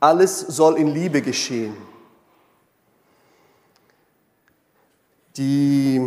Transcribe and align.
Alles 0.00 0.40
soll 0.40 0.76
in 0.76 0.88
Liebe 0.88 1.22
geschehen. 1.22 1.76
Die, 5.36 6.00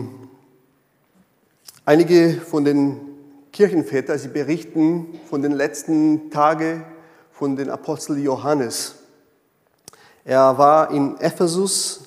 einige 1.84 2.40
von 2.40 2.64
den 2.64 3.00
Kirchenvätern, 3.52 4.20
sie 4.20 4.28
berichten 4.28 5.20
von 5.30 5.42
den 5.42 5.52
letzten 5.52 6.30
Tagen 6.30 6.86
von 7.32 7.56
dem 7.56 7.70
Apostel 7.70 8.20
Johannes. 8.20 8.96
Er 10.24 10.58
war 10.58 10.92
in 10.92 11.18
Ephesus, 11.20 12.02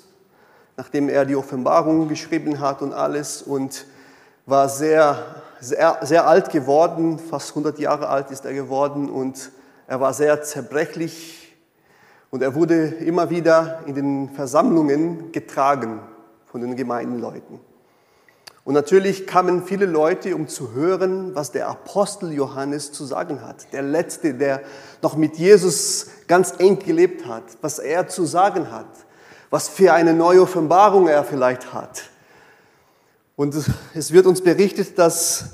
nachdem 0.77 1.09
er 1.09 1.25
die 1.25 1.37
Offenbarung 1.37 2.09
geschrieben 2.09 2.61
hat 2.61 2.83
und 2.83 2.93
alles 2.93 3.43
und 3.43 3.87
war 4.47 4.69
sehr, 4.69 5.43
sehr, 5.61 5.99
sehr 6.03 6.27
alt 6.27 6.51
geworden, 6.51 7.19
fast 7.19 7.51
100 7.51 7.79
Jahre 7.79 8.09
alt 8.09 8.31
ist 8.31 8.45
er 8.45 8.53
geworden 8.53 9.09
und 9.09 9.51
er 9.87 10.01
war 10.01 10.13
sehr 10.13 10.43
zerbrechlich 10.43 11.40
und 12.31 12.43
er 12.43 12.55
wurde 12.55 12.87
immer 12.87 13.31
wieder 13.31 13.81
in 13.87 13.95
den 13.95 14.31
Versammlungen 14.31 15.33
getragen 15.33 16.01
von 16.47 16.61
den 16.61 16.77
Gemeindenleuten. 16.77 17.61
Und 18.63 18.75
natürlich 18.75 19.27
kamen 19.27 19.65
viele 19.65 19.87
Leute, 19.87 20.37
um 20.37 20.47
zu 20.47 20.73
hören, 20.73 21.35
was 21.35 21.51
der 21.51 21.69
Apostel 21.69 22.33
Johannes 22.33 22.93
zu 22.93 23.05
sagen 23.05 23.43
hat. 23.43 23.73
Der 23.73 23.83
Letzte, 23.83 24.35
der 24.35 24.63
noch 25.03 25.17
mit 25.17 25.39
Jesus 25.39 26.09
ganz 26.29 26.55
eng 26.59 26.79
gelebt 26.79 27.27
hat, 27.27 27.43
was 27.63 27.79
er 27.79 28.07
zu 28.09 28.27
sagen 28.27 28.71
hat, 28.71 28.87
was 29.49 29.69
für 29.69 29.93
eine 29.93 30.13
neue 30.13 30.43
Offenbarung 30.43 31.09
er 31.09 31.25
vielleicht 31.25 31.73
hat. 31.73 32.03
Und 33.35 33.57
es 33.95 34.13
wird 34.13 34.27
uns 34.27 34.43
berichtet, 34.43 34.99
dass 34.99 35.47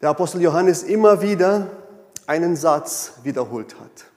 der 0.00 0.10
Apostel 0.10 0.40
Johannes 0.40 0.84
immer 0.84 1.20
wieder 1.20 1.66
einen 2.26 2.56
Satz 2.56 3.14
wiederholt 3.24 3.74
hat. 3.80 4.11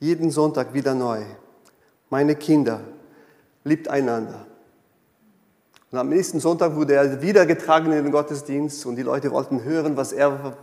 Jeden 0.00 0.32
Sonntag 0.32 0.74
wieder 0.74 0.94
neu. 0.94 1.22
Meine 2.08 2.34
Kinder, 2.34 2.80
liebt 3.62 3.86
einander. 3.86 4.46
Und 5.92 5.98
am 5.98 6.08
nächsten 6.08 6.40
Sonntag 6.40 6.74
wurde 6.74 6.94
er 6.94 7.22
wieder 7.22 7.46
getragen 7.46 7.92
in 7.92 8.02
den 8.02 8.10
Gottesdienst 8.10 8.84
und 8.86 8.96
die 8.96 9.02
Leute 9.02 9.30
wollten 9.30 9.62
hören, 9.62 9.96
was 9.96 10.12
er 10.12 10.56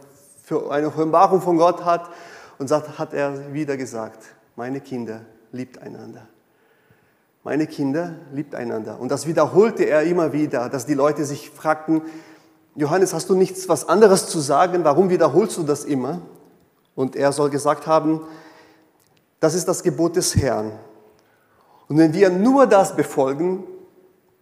für 0.43 0.69
eine 0.71 0.87
Offenbarung 0.87 1.41
von 1.41 1.57
Gott 1.57 1.85
hat. 1.85 2.09
Und 2.57 2.69
hat 2.71 3.13
er 3.13 3.53
wieder 3.53 3.77
gesagt, 3.77 4.25
meine 4.57 4.81
Kinder, 4.81 5.21
liebt 5.53 5.81
einander 5.81 6.27
meine 7.47 7.65
Kinder, 7.65 8.15
liebt 8.33 8.55
einander. 8.55 8.99
Und 8.99 9.09
das 9.09 9.25
wiederholte 9.25 9.85
er 9.85 10.03
immer 10.03 10.33
wieder, 10.33 10.67
dass 10.67 10.85
die 10.85 10.95
Leute 10.95 11.23
sich 11.23 11.49
fragten, 11.49 12.01
Johannes, 12.75 13.13
hast 13.13 13.29
du 13.29 13.35
nichts 13.35 13.69
was 13.69 13.87
anderes 13.87 14.27
zu 14.27 14.41
sagen? 14.41 14.83
Warum 14.83 15.09
wiederholst 15.09 15.55
du 15.55 15.63
das 15.63 15.85
immer? 15.85 16.19
Und 16.93 17.15
er 17.15 17.31
soll 17.31 17.49
gesagt 17.49 17.87
haben, 17.87 18.19
das 19.39 19.53
ist 19.53 19.67
das 19.67 19.83
Gebot 19.83 20.15
des 20.15 20.35
Herrn. 20.35 20.71
Und 21.87 21.97
wenn 21.97 22.13
wir 22.13 22.29
nur 22.29 22.65
das 22.65 22.95
befolgen, 22.95 23.63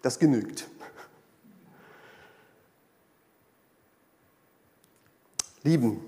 das 0.01 0.19
genügt. 0.19 0.67
Lieben, 5.63 5.99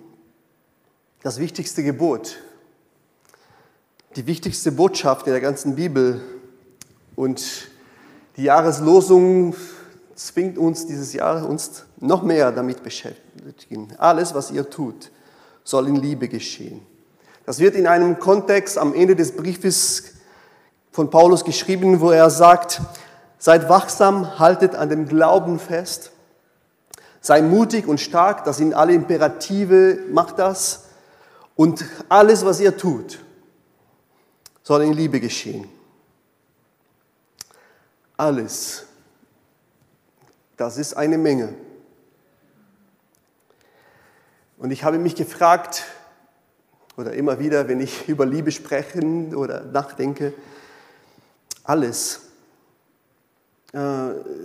das 1.24 1.40
wichtigste 1.40 1.84
Gebot, 1.84 2.38
die 4.16 4.26
wichtigste 4.28 4.72
Botschaft 4.72 5.28
in 5.28 5.34
der 5.34 5.42
ganzen 5.42 5.76
Bibel 5.76 6.22
und 7.16 7.70
die 8.36 8.44
Jahreslosung 8.44 9.56
zwingt 10.16 10.58
uns 10.58 10.86
dieses 10.86 11.14
Jahr 11.14 11.48
uns 11.48 11.86
noch 12.00 12.24
mehr 12.24 12.52
damit 12.52 12.84
beschäftigen. 12.84 13.94
Alles, 13.98 14.34
was 14.34 14.52
ihr 14.52 14.70
tut, 14.70 15.12
soll 15.64 15.88
in 15.88 15.96
Liebe 15.96 16.28
geschehen. 16.28 16.82
Das 17.48 17.58
wird 17.58 17.74
in 17.74 17.88
einem 17.88 18.20
Kontext 18.20 18.78
am 18.78 18.94
Ende 18.94 19.16
des 19.16 19.36
Briefes 19.36 20.14
von 20.92 21.10
Paulus 21.10 21.44
geschrieben, 21.44 22.00
wo 22.00 22.12
er 22.12 22.30
sagt, 22.30 22.80
seid 23.40 23.68
wachsam, 23.68 24.38
haltet 24.38 24.76
an 24.76 24.90
dem 24.90 25.08
Glauben 25.08 25.58
fest, 25.58 26.12
sei 27.22 27.42
mutig 27.42 27.88
und 27.88 28.00
stark, 28.00 28.44
das 28.44 28.58
sind 28.58 28.76
alle 28.76 28.94
Imperative, 28.94 29.98
macht 30.12 30.38
das. 30.38 30.84
Und 31.56 31.84
alles, 32.08 32.46
was 32.46 32.60
ihr 32.60 32.78
tut, 32.78 33.18
soll 34.62 34.84
in 34.84 34.94
Liebe 34.94 35.20
geschehen 35.20 35.68
alles. 38.18 38.86
Das 40.58 40.78
ist 40.78 40.96
eine 40.96 41.18
Menge. 41.20 41.54
Und 44.58 44.72
ich 44.72 44.84
habe 44.84 44.98
mich 44.98 45.16
gefragt, 45.16 45.86
oder 46.98 47.14
immer 47.14 47.40
wieder, 47.40 47.68
wenn 47.68 47.80
ich 47.80 48.10
über 48.10 48.26
Liebe 48.26 48.52
spreche 48.52 49.00
oder 49.36 49.64
nachdenke, 49.64 50.34
alles. 51.64 52.22
Äh, 53.74 53.78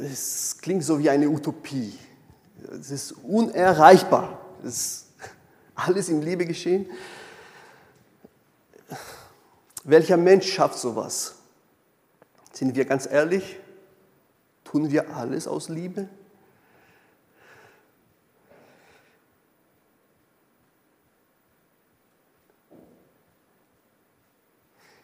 es 0.05 0.59
klingt 0.61 0.85
so 0.85 0.99
wie 0.99 1.11
eine 1.11 1.29
Utopie. 1.29 1.99
Es 2.71 2.91
ist 2.91 3.13
unerreichbar. 3.13 4.39
Es 4.65 4.77
ist 4.77 5.07
alles 5.75 6.09
in 6.09 6.23
Liebe 6.23 6.47
geschehen. 6.47 6.87
Welcher 9.85 10.17
Mensch 10.17 10.53
schafft 10.53 10.79
sowas? 10.79 11.35
Sind 12.53 12.77
wir 12.77 12.85
ganz 12.85 13.07
ehrlich? 13.11 13.57
Tun 14.65 14.91
wir 14.91 15.17
alles 15.17 15.49
aus 15.49 15.69
Liebe? 15.69 16.09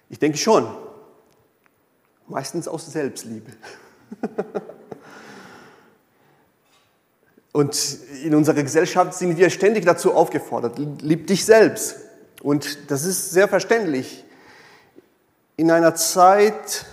Ich 0.09 0.19
denke 0.19 0.39
schon. 0.39 0.67
Meistens 2.27 2.69
aus 2.69 2.87
Selbstliebe. 2.87 3.53
Und 7.53 7.99
in 8.23 8.35
unserer 8.35 8.63
Gesellschaft 8.63 9.15
sind 9.15 9.37
wir 9.37 9.51
ständig 9.51 9.85
dazu 9.85 10.15
aufgefordert, 10.15 10.79
lieb 10.79 11.27
dich 11.27 11.45
selbst. 11.45 11.97
Und 12.43 12.91
das 12.91 13.05
ist 13.05 13.31
sehr 13.31 13.49
verständlich. 13.49 14.25
In 15.57 15.71
einer 15.71 15.95
Zeit, 15.95 16.87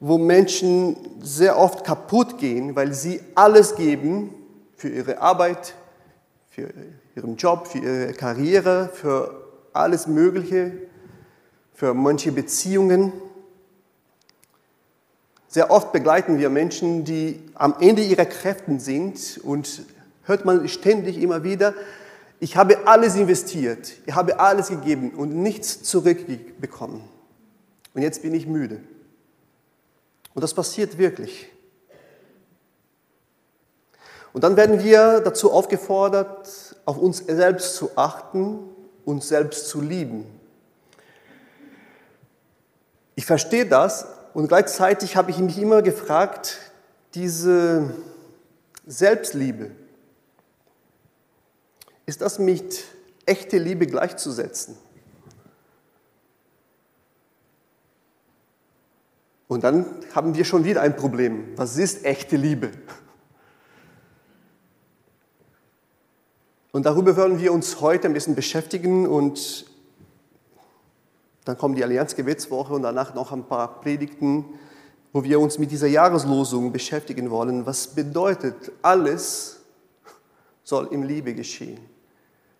wo 0.00 0.18
Menschen 0.18 0.96
sehr 1.20 1.58
oft 1.58 1.84
kaputt 1.84 2.38
gehen, 2.38 2.74
weil 2.76 2.94
sie 2.94 3.20
alles 3.34 3.74
geben 3.74 4.34
für 4.76 4.88
ihre 4.88 5.20
Arbeit, 5.20 5.74
für 6.48 6.72
ihren 7.14 7.36
Job, 7.36 7.66
für 7.66 7.78
ihre 7.78 8.12
Karriere, 8.14 8.90
für 8.94 9.42
alles 9.72 10.06
Mögliche, 10.06 10.72
für 11.76 11.92
manche 11.92 12.32
Beziehungen. 12.32 13.12
Sehr 15.46 15.70
oft 15.70 15.92
begleiten 15.92 16.38
wir 16.38 16.48
Menschen, 16.48 17.04
die 17.04 17.38
am 17.54 17.74
Ende 17.80 18.02
ihrer 18.02 18.24
Kräfte 18.24 18.80
sind 18.80 19.38
und 19.44 19.82
hört 20.24 20.46
man 20.46 20.66
ständig 20.68 21.18
immer 21.18 21.44
wieder, 21.44 21.74
ich 22.40 22.56
habe 22.56 22.86
alles 22.86 23.14
investiert, 23.14 23.92
ich 24.06 24.14
habe 24.14 24.40
alles 24.40 24.68
gegeben 24.68 25.10
und 25.10 25.36
nichts 25.36 25.82
zurückbekommen. 25.82 27.02
Und 27.94 28.02
jetzt 28.02 28.22
bin 28.22 28.34
ich 28.34 28.46
müde. 28.46 28.80
Und 30.34 30.42
das 30.42 30.54
passiert 30.54 30.96
wirklich. 30.98 31.48
Und 34.32 34.44
dann 34.44 34.56
werden 34.56 34.82
wir 34.82 35.20
dazu 35.20 35.50
aufgefordert, 35.50 36.76
auf 36.86 36.98
uns 36.98 37.18
selbst 37.18 37.76
zu 37.76 37.90
achten, 37.96 38.60
uns 39.04 39.28
selbst 39.28 39.68
zu 39.68 39.80
lieben. 39.80 40.35
Ich 43.16 43.26
verstehe 43.26 43.66
das 43.66 44.06
und 44.34 44.46
gleichzeitig 44.46 45.16
habe 45.16 45.30
ich 45.30 45.38
mich 45.38 45.58
immer 45.58 45.82
gefragt, 45.82 46.58
diese 47.14 47.94
Selbstliebe, 48.86 49.70
ist 52.04 52.20
das 52.20 52.38
mit 52.38 52.84
echte 53.24 53.58
Liebe 53.58 53.86
gleichzusetzen? 53.86 54.76
Und 59.48 59.64
dann 59.64 59.86
haben 60.14 60.34
wir 60.34 60.44
schon 60.44 60.64
wieder 60.64 60.82
ein 60.82 60.94
Problem. 60.94 61.56
Was 61.56 61.78
ist 61.78 62.04
echte 62.04 62.36
Liebe? 62.36 62.70
Und 66.72 66.84
darüber 66.84 67.16
wollen 67.16 67.40
wir 67.40 67.52
uns 67.52 67.80
heute 67.80 68.08
ein 68.08 68.12
bisschen 68.12 68.34
beschäftigen 68.34 69.06
und 69.06 69.64
dann 71.46 71.56
kommt 71.56 71.78
die 71.78 71.84
Allianzgebetswoche 71.84 72.74
und 72.74 72.82
danach 72.82 73.14
noch 73.14 73.32
ein 73.32 73.44
paar 73.44 73.80
Predigten, 73.80 74.44
wo 75.14 75.24
wir 75.24 75.40
uns 75.40 75.58
mit 75.58 75.70
dieser 75.70 75.86
Jahreslosung 75.86 76.72
beschäftigen 76.72 77.30
wollen. 77.30 77.64
Was 77.64 77.88
bedeutet, 77.88 78.72
alles 78.82 79.60
soll 80.62 80.88
in 80.90 81.04
Liebe 81.04 81.32
geschehen? 81.32 81.80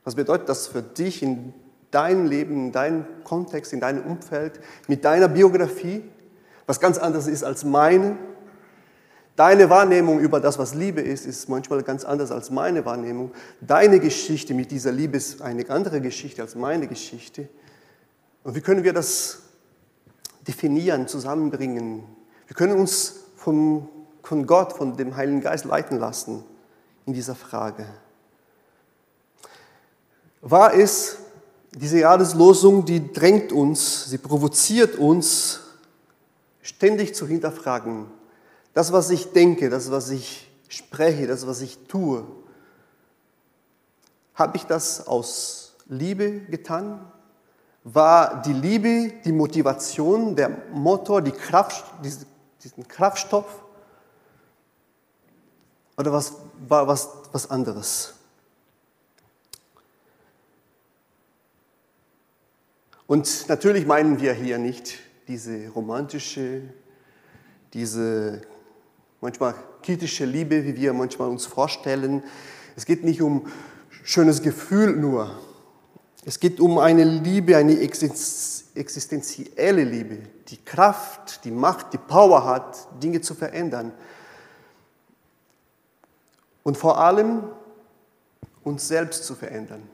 Was 0.05 0.15
bedeutet 0.15 0.49
das 0.49 0.69
für 0.69 0.81
dich 0.81 1.23
in 1.23 1.53
deinem 1.91 2.25
Leben, 2.25 2.67
in 2.67 2.73
deinem 2.73 3.05
Kontext, 3.25 3.75
in 3.75 3.81
deinem 3.81 4.07
Umfeld, 4.07 4.59
mit 4.89 5.05
deiner 5.05 5.29
Biografie? 5.29 6.03
was 6.67 6.81
ganz 6.81 6.99
anderes 6.99 7.27
ist 7.27 7.45
als 7.45 7.65
meine. 7.65 8.17
Deine 9.37 9.69
Wahrnehmung 9.69 10.19
über 10.19 10.41
das, 10.41 10.59
was 10.59 10.75
Liebe 10.75 11.01
ist, 11.01 11.27
ist 11.27 11.49
manchmal 11.49 11.83
ganz 11.83 12.05
anders 12.05 12.31
als 12.31 12.51
meine 12.51 12.85
Wahrnehmung. 12.85 13.33
Deine 13.61 14.01
Geschichte 14.01 14.55
mit 14.55 14.71
dieser 14.71 14.93
Liebe 14.93 15.17
ist 15.17 15.43
eine 15.43 15.69
andere 15.69 16.01
Geschichte 16.01 16.43
als 16.43 16.55
meine 16.55 16.87
Geschichte. 16.87 17.49
Und 18.47 18.55
wie 18.55 18.61
können 18.61 18.85
wir 18.85 18.93
das 18.93 19.41
definieren, 20.47 21.09
zusammenbringen? 21.09 22.05
Wir 22.47 22.55
können 22.55 22.79
uns 22.79 23.25
vom, 23.35 23.89
von 24.23 24.47
Gott, 24.47 24.73
von 24.73 24.97
dem 24.97 25.17
Heiligen 25.17 25.41
Geist 25.41 25.65
leiten 25.65 25.99
lassen 25.99 26.45
in 27.07 27.13
dieser 27.13 27.35
Frage. 27.35 27.89
War 30.43 30.75
es 30.75 31.17
diese 31.73 31.99
Jahreslosung, 31.99 32.85
die 32.85 33.13
drängt 33.13 33.51
uns, 33.51 34.05
sie 34.11 34.19
provoziert 34.19 34.95
uns, 34.95 35.63
ständig 36.63 37.17
zu 37.17 37.27
hinterfragen. 37.27 38.07
Das, 38.75 38.93
was 38.93 39.11
ich 39.11 39.33
denke, 39.33 39.71
das, 39.71 39.91
was 39.91 40.11
ich 40.11 40.49
spreche, 40.69 41.27
das, 41.27 41.49
was 41.49 41.63
ich 41.63 41.79
tue, 41.89 42.25
habe 44.35 44.57
ich 44.57 44.67
das 44.67 45.09
aus 45.09 45.75
Liebe 45.89 46.43
getan? 46.43 47.11
War 47.89 48.43
die 48.43 48.53
Liebe 48.53 49.13
die 49.25 49.31
Motivation, 49.31 50.35
der 50.35 50.49
Motor, 50.73 51.23
die 51.23 51.31
Kraft, 51.31 51.85
diesen 52.03 52.89
Kraftstoff? 52.89 53.47
Oder 55.97 56.13
was, 56.13 56.33
war 56.67 56.89
was, 56.89 57.09
was 57.31 57.49
anderes? 57.49 58.15
Und 63.07 63.49
natürlich 63.49 63.87
meinen 63.87 64.21
wir 64.21 64.33
hier 64.33 64.59
nicht 64.59 64.99
diese 65.29 65.69
romantische, 65.69 66.63
diese 67.73 68.43
manchmal 69.21 69.55
kritische 69.83 70.25
Liebe, 70.25 70.65
wie 70.65 70.75
wir 70.75 70.93
manchmal 70.93 71.29
uns 71.29 71.47
vorstellen. 71.47 72.25
Es 72.75 72.85
geht 72.85 73.05
nicht 73.05 73.23
um 73.23 73.47
schönes 74.03 74.43
Gefühl 74.43 74.97
nur. 74.97 75.46
Es 76.29 76.41
geht 76.41 76.59
um 76.59 76.79
eine 76.79 77.05
Liebe, 77.05 77.57
eine 77.57 77.81
existenzielle 77.81 79.85
Liebe, 79.85 80.19
die 80.49 80.57
Kraft, 80.57 81.45
die 81.45 81.53
Macht, 81.53 81.93
die 81.93 81.99
Power 81.99 82.45
hat, 82.45 82.89
Dinge 83.01 83.21
zu 83.21 83.37
verändern. 83.37 83.93
Und 86.65 86.77
vor 86.77 86.99
allem 86.99 87.45
uns 88.65 88.89
selbst 88.89 89.23
zu 89.23 89.37
verändern. 89.37 89.89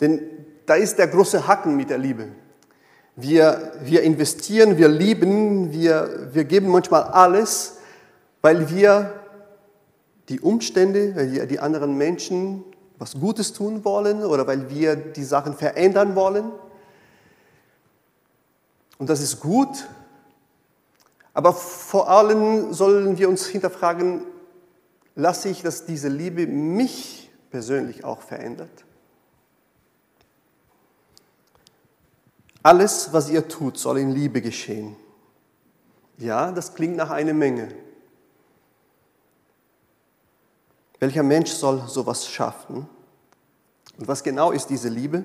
Denn 0.00 0.22
da 0.64 0.76
ist 0.76 0.96
der 0.96 1.08
große 1.08 1.46
Haken 1.46 1.76
mit 1.76 1.90
der 1.90 1.98
Liebe. 1.98 2.28
Wir, 3.16 3.74
wir 3.82 4.02
investieren, 4.02 4.78
wir 4.78 4.88
lieben, 4.88 5.72
wir, 5.72 6.30
wir 6.32 6.44
geben 6.44 6.68
manchmal 6.68 7.02
alles, 7.02 7.76
weil 8.40 8.70
wir 8.70 9.12
die 10.30 10.40
Umstände, 10.40 11.14
weil 11.14 11.32
wir 11.32 11.44
die 11.44 11.60
anderen 11.60 11.98
Menschen 11.98 12.64
was 12.98 13.14
Gutes 13.14 13.52
tun 13.52 13.84
wollen 13.84 14.24
oder 14.24 14.46
weil 14.46 14.70
wir 14.70 14.96
die 14.96 15.24
Sachen 15.24 15.54
verändern 15.54 16.14
wollen. 16.14 16.50
Und 18.98 19.10
das 19.10 19.20
ist 19.20 19.40
gut. 19.40 19.88
Aber 21.34 21.52
vor 21.52 22.08
allem 22.08 22.72
sollen 22.72 23.18
wir 23.18 23.28
uns 23.28 23.46
hinterfragen, 23.46 24.24
lasse 25.14 25.48
ich, 25.48 25.62
dass 25.62 25.86
diese 25.86 26.08
Liebe 26.08 26.46
mich 26.46 27.30
persönlich 27.50 28.04
auch 28.04 28.22
verändert? 28.22 28.84
Alles, 32.62 33.12
was 33.12 33.28
ihr 33.28 33.48
tut, 33.48 33.76
soll 33.76 33.98
in 33.98 34.10
Liebe 34.10 34.40
geschehen. 34.40 34.94
Ja, 36.18 36.52
das 36.52 36.74
klingt 36.74 36.96
nach 36.96 37.10
einer 37.10 37.34
Menge. 37.34 37.68
Welcher 41.02 41.24
Mensch 41.24 41.50
soll 41.50 41.82
sowas 41.88 42.28
schaffen? 42.28 42.88
Und 43.98 44.06
was 44.06 44.22
genau 44.22 44.52
ist 44.52 44.68
diese 44.68 44.88
Liebe? 44.88 45.24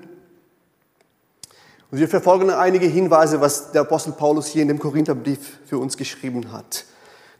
Und 1.92 1.98
wir 1.98 2.08
verfolgen 2.08 2.50
einige 2.50 2.86
Hinweise, 2.86 3.40
was 3.40 3.70
der 3.70 3.82
Apostel 3.82 4.12
Paulus 4.12 4.48
hier 4.48 4.62
in 4.62 4.66
dem 4.66 4.80
Korintherbrief 4.80 5.60
für 5.66 5.78
uns 5.78 5.96
geschrieben 5.96 6.50
hat. 6.50 6.84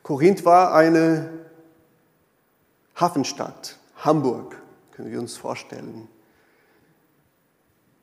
Korinth 0.04 0.44
war 0.44 0.72
eine 0.72 1.30
Hafenstadt, 2.94 3.76
Hamburg, 3.96 4.54
können 4.92 5.10
wir 5.10 5.18
uns 5.18 5.36
vorstellen. 5.36 6.06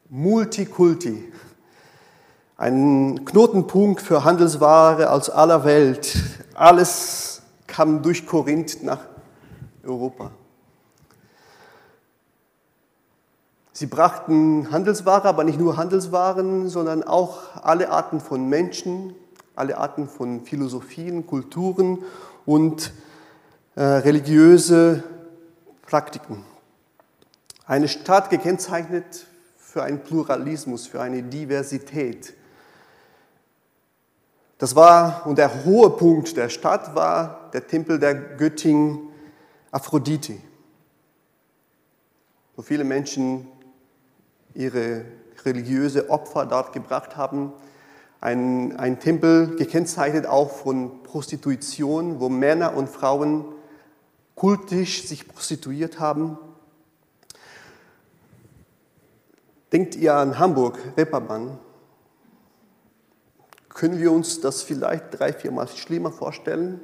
Multikulti, 0.09 1.31
ein 2.57 3.23
Knotenpunkt 3.23 4.01
für 4.01 4.25
Handelsware 4.25 5.11
aus 5.11 5.29
aller 5.29 5.63
Welt. 5.63 6.13
Alles 6.55 7.41
kam 7.67 8.01
durch 8.03 8.27
Korinth 8.27 8.83
nach 8.83 9.14
Europa. 9.85 10.31
Sie 13.77 13.87
brachten 13.87 14.71
Handelsware, 14.71 15.27
aber 15.27 15.43
nicht 15.43 15.59
nur 15.59 15.75
Handelswaren, 15.75 16.69
sondern 16.69 17.03
auch 17.03 17.61
alle 17.61 17.89
Arten 17.89 18.21
von 18.21 18.47
Menschen, 18.47 19.13
alle 19.53 19.77
Arten 19.77 20.07
von 20.07 20.45
Philosophien, 20.45 21.27
Kulturen 21.27 21.99
und 22.45 22.93
äh, 23.75 23.83
religiöse 23.83 25.03
Praktiken. 25.81 26.45
Eine 27.65 27.89
Stadt 27.89 28.29
gekennzeichnet 28.29 29.27
für 29.57 29.83
einen 29.83 29.99
Pluralismus, 29.99 30.87
für 30.87 31.01
eine 31.01 31.21
Diversität. 31.21 32.33
Das 34.57 34.73
war, 34.73 35.27
und 35.27 35.37
der 35.37 35.65
hohe 35.65 35.89
Punkt 35.89 36.37
der 36.37 36.47
Stadt 36.47 36.95
war 36.95 37.49
der 37.51 37.67
Tempel 37.67 37.99
der 37.99 38.15
Göttin 38.15 39.09
Aphrodite, 39.75 40.37
wo 42.55 42.61
viele 42.61 42.85
Menschen 42.85 43.45
ihre 44.53 45.03
religiöse 45.43 46.09
Opfer 46.09 46.45
dort 46.45 46.71
gebracht 46.71 47.17
haben. 47.17 47.51
Ein, 48.21 48.77
ein 48.77 49.01
Tempel 49.01 49.57
gekennzeichnet 49.57 50.27
auch 50.27 50.49
von 50.49 51.03
Prostitution, 51.03 52.21
wo 52.21 52.29
Männer 52.29 52.77
und 52.77 52.87
Frauen 52.87 53.43
kultisch 54.35 55.09
sich 55.09 55.27
prostituiert 55.27 55.99
haben. 55.99 56.37
Denkt 59.73 59.97
ihr 59.97 60.15
an 60.15 60.39
Hamburg, 60.39 60.79
Reeperbahn? 60.95 61.59
Können 63.67 63.99
wir 63.99 64.13
uns 64.13 64.39
das 64.39 64.61
vielleicht 64.61 65.19
drei, 65.19 65.33
viermal 65.33 65.67
schlimmer 65.67 66.13
vorstellen? 66.13 66.79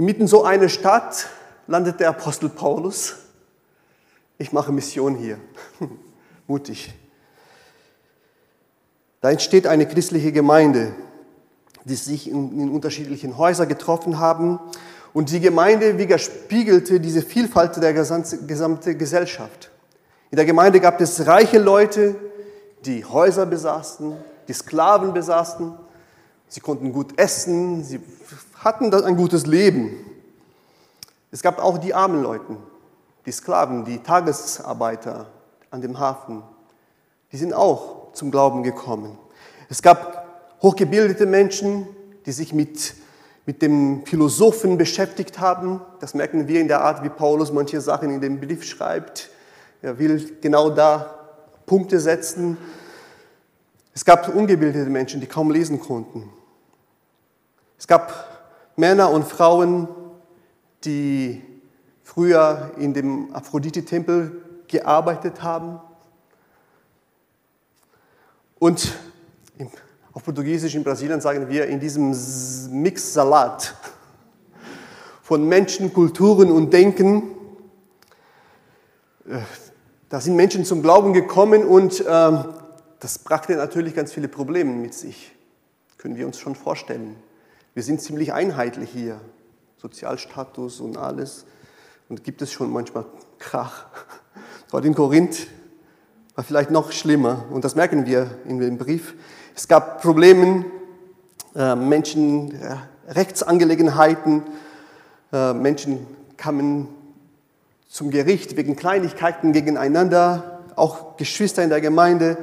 Inmitten 0.00 0.26
so 0.26 0.44
einer 0.44 0.70
Stadt 0.70 1.28
landet 1.66 2.00
der 2.00 2.08
Apostel 2.08 2.48
Paulus. 2.48 3.16
Ich 4.38 4.50
mache 4.50 4.72
Mission 4.72 5.14
hier. 5.14 5.36
Mutig. 6.46 6.94
Da 9.20 9.30
entsteht 9.30 9.66
eine 9.66 9.86
christliche 9.86 10.32
Gemeinde, 10.32 10.94
die 11.84 11.96
sich 11.96 12.30
in, 12.30 12.58
in 12.58 12.70
unterschiedlichen 12.70 13.36
Häusern 13.36 13.68
getroffen 13.68 14.18
haben. 14.18 14.58
Und 15.12 15.30
die 15.30 15.40
Gemeinde 15.40 15.98
widerspiegelte 15.98 16.98
diese 16.98 17.20
Vielfalt 17.20 17.76
der 17.76 17.92
gesamten 17.92 18.96
Gesellschaft. 18.96 19.70
In 20.30 20.36
der 20.36 20.46
Gemeinde 20.46 20.80
gab 20.80 20.98
es 21.02 21.26
reiche 21.26 21.58
Leute, 21.58 22.14
die 22.86 23.04
Häuser 23.04 23.44
besaßen, 23.44 24.14
die 24.48 24.54
Sklaven 24.54 25.12
besaßen. 25.12 25.74
Sie 26.48 26.60
konnten 26.60 26.90
gut 26.90 27.20
essen, 27.20 27.84
sie 27.84 28.00
hatten 28.60 28.92
ein 28.92 29.16
gutes 29.16 29.46
Leben. 29.46 29.90
Es 31.30 31.42
gab 31.42 31.62
auch 31.62 31.78
die 31.78 31.94
armen 31.94 32.22
Leute, 32.22 32.56
die 33.26 33.32
Sklaven, 33.32 33.84
die 33.84 33.98
Tagesarbeiter 33.98 35.26
an 35.70 35.80
dem 35.80 35.98
Hafen. 35.98 36.42
Die 37.32 37.36
sind 37.36 37.54
auch 37.54 38.12
zum 38.12 38.30
Glauben 38.30 38.62
gekommen. 38.62 39.18
Es 39.68 39.82
gab 39.82 40.26
hochgebildete 40.62 41.26
Menschen, 41.26 41.86
die 42.26 42.32
sich 42.32 42.52
mit, 42.52 42.94
mit 43.46 43.62
dem 43.62 44.04
Philosophen 44.04 44.76
beschäftigt 44.76 45.38
haben. 45.38 45.80
Das 46.00 46.12
merken 46.14 46.48
wir 46.48 46.60
in 46.60 46.68
der 46.68 46.82
Art, 46.82 47.02
wie 47.02 47.08
Paulus 47.08 47.52
manche 47.52 47.80
Sachen 47.80 48.10
in 48.10 48.20
dem 48.20 48.40
Brief 48.40 48.64
schreibt. 48.64 49.30
Er 49.80 49.98
will 49.98 50.36
genau 50.40 50.68
da 50.68 51.14
Punkte 51.64 52.00
setzen. 52.00 52.58
Es 53.94 54.04
gab 54.04 54.28
ungebildete 54.34 54.90
Menschen, 54.90 55.20
die 55.20 55.26
kaum 55.26 55.50
lesen 55.50 55.80
konnten. 55.80 56.28
Es 57.78 57.86
gab 57.86 58.29
Männer 58.80 59.10
und 59.10 59.24
Frauen, 59.24 59.88
die 60.84 61.42
früher 62.02 62.72
in 62.78 62.94
dem 62.94 63.32
Aphrodite-Tempel 63.34 64.64
gearbeitet 64.66 65.42
haben. 65.42 65.78
Und 68.58 68.92
auf 70.12 70.24
Portugiesisch 70.24 70.74
in 70.74 70.82
Brasilien 70.82 71.20
sagen 71.20 71.48
wir 71.48 71.66
in 71.66 71.78
diesem 71.78 72.10
Mix-Salat 72.70 73.74
von 75.22 75.46
Menschen, 75.46 75.92
Kulturen 75.92 76.50
und 76.50 76.72
Denken, 76.72 77.22
äh, 79.28 79.38
da 80.08 80.20
sind 80.20 80.34
Menschen 80.34 80.64
zum 80.64 80.82
Glauben 80.82 81.12
gekommen 81.12 81.64
und 81.64 82.00
äh, 82.00 82.44
das 82.98 83.18
brachte 83.18 83.54
natürlich 83.54 83.94
ganz 83.94 84.12
viele 84.12 84.26
Probleme 84.26 84.72
mit 84.72 84.94
sich. 84.94 85.30
Können 85.98 86.16
wir 86.16 86.26
uns 86.26 86.40
schon 86.40 86.56
vorstellen. 86.56 87.14
Wir 87.80 87.84
sind 87.84 88.02
ziemlich 88.02 88.34
einheitlich 88.34 88.90
hier, 88.90 89.18
Sozialstatus 89.78 90.80
und 90.80 90.98
alles. 90.98 91.46
Und 92.10 92.24
gibt 92.24 92.42
es 92.42 92.52
schon 92.52 92.70
manchmal 92.70 93.06
Krach. 93.38 93.86
Dort 94.70 94.84
in 94.84 94.94
Korinth 94.94 95.46
war 96.34 96.44
vielleicht 96.44 96.70
noch 96.70 96.92
schlimmer 96.92 97.46
und 97.48 97.64
das 97.64 97.76
merken 97.76 98.04
wir 98.04 98.32
in 98.44 98.58
dem 98.58 98.76
Brief. 98.76 99.14
Es 99.56 99.66
gab 99.66 100.02
Probleme, 100.02 100.66
äh, 101.54 101.74
Menschen, 101.74 102.52
Rechtsangelegenheiten, 103.08 104.42
äh, 105.32 105.54
Menschen 105.54 106.06
kamen 106.36 106.86
zum 107.88 108.10
Gericht 108.10 108.58
wegen 108.58 108.76
Kleinigkeiten 108.76 109.54
gegeneinander, 109.54 110.60
auch 110.76 111.16
Geschwister 111.16 111.64
in 111.64 111.70
der 111.70 111.80
Gemeinde. 111.80 112.36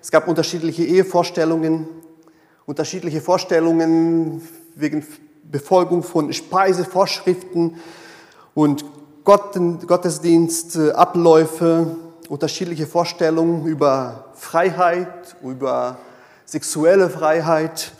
Es 0.00 0.12
gab 0.12 0.28
unterschiedliche 0.28 0.84
Ehevorstellungen, 0.84 1.88
unterschiedliche 2.64 3.20
Vorstellungen 3.20 4.40
wegen 4.74 5.06
Befolgung 5.50 6.02
von 6.02 6.32
Speisevorschriften 6.32 7.76
und 8.54 8.86
Gottesdienstabläufe, 9.24 11.96
unterschiedliche 12.28 12.86
Vorstellungen 12.86 13.66
über 13.66 14.26
Freiheit, 14.34 15.36
über 15.42 15.98
sexuelle 16.44 17.10
Freiheit. 17.10 17.92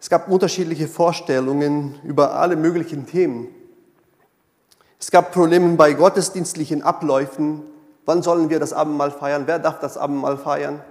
Es 0.00 0.08
gab 0.10 0.28
unterschiedliche 0.28 0.86
Vorstellungen 0.88 1.98
über 2.04 2.34
alle 2.34 2.56
möglichen 2.56 3.06
Themen. 3.06 3.48
Es 4.98 5.10
gab 5.10 5.32
Probleme 5.32 5.76
bei 5.76 5.94
gottesdienstlichen 5.94 6.82
Abläufen. 6.82 7.62
Wann 8.04 8.22
sollen 8.22 8.50
wir 8.50 8.60
das 8.60 8.74
Abendmahl 8.74 9.10
feiern? 9.10 9.44
Wer 9.46 9.58
darf 9.58 9.80
das 9.80 9.96
Abendmahl 9.96 10.36
feiern? 10.36 10.84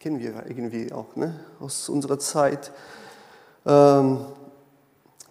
Kennen 0.00 0.18
wir 0.20 0.44
irgendwie 0.48 0.92
auch 0.92 1.14
ne? 1.16 1.38
aus 1.60 1.88
unserer 1.88 2.18
Zeit. 2.18 2.72
Ähm, 3.68 4.20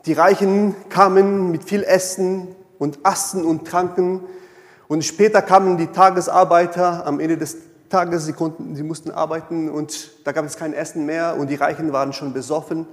die 0.06 0.14
Reichen 0.14 0.76
kamen 0.90 1.52
mit 1.52 1.64
viel 1.64 1.84
Essen 1.84 2.56
und 2.78 3.00
aßen 3.04 3.44
und 3.44 3.68
tranken. 3.68 4.22
Und 4.88 5.04
später 5.04 5.42
kamen 5.42 5.78
die 5.78 5.88
Tagesarbeiter 5.88 7.06
am 7.06 7.20
Ende 7.20 7.38
des 7.38 7.58
Tages, 7.90 8.26
sie, 8.26 8.34
konnten, 8.34 8.76
sie 8.76 8.84
mussten 8.84 9.12
arbeiten 9.12 9.70
und 9.70 10.12
da 10.26 10.34
gab 10.34 10.46
es 10.46 10.58
kein 10.58 10.74
Essen 10.74 11.06
mehr 11.06 11.38
und 11.38 11.50
die 11.50 11.56
Reichen 11.56 11.94
waren 11.94 12.14
schon 12.14 12.34
besoffen. 12.34 12.86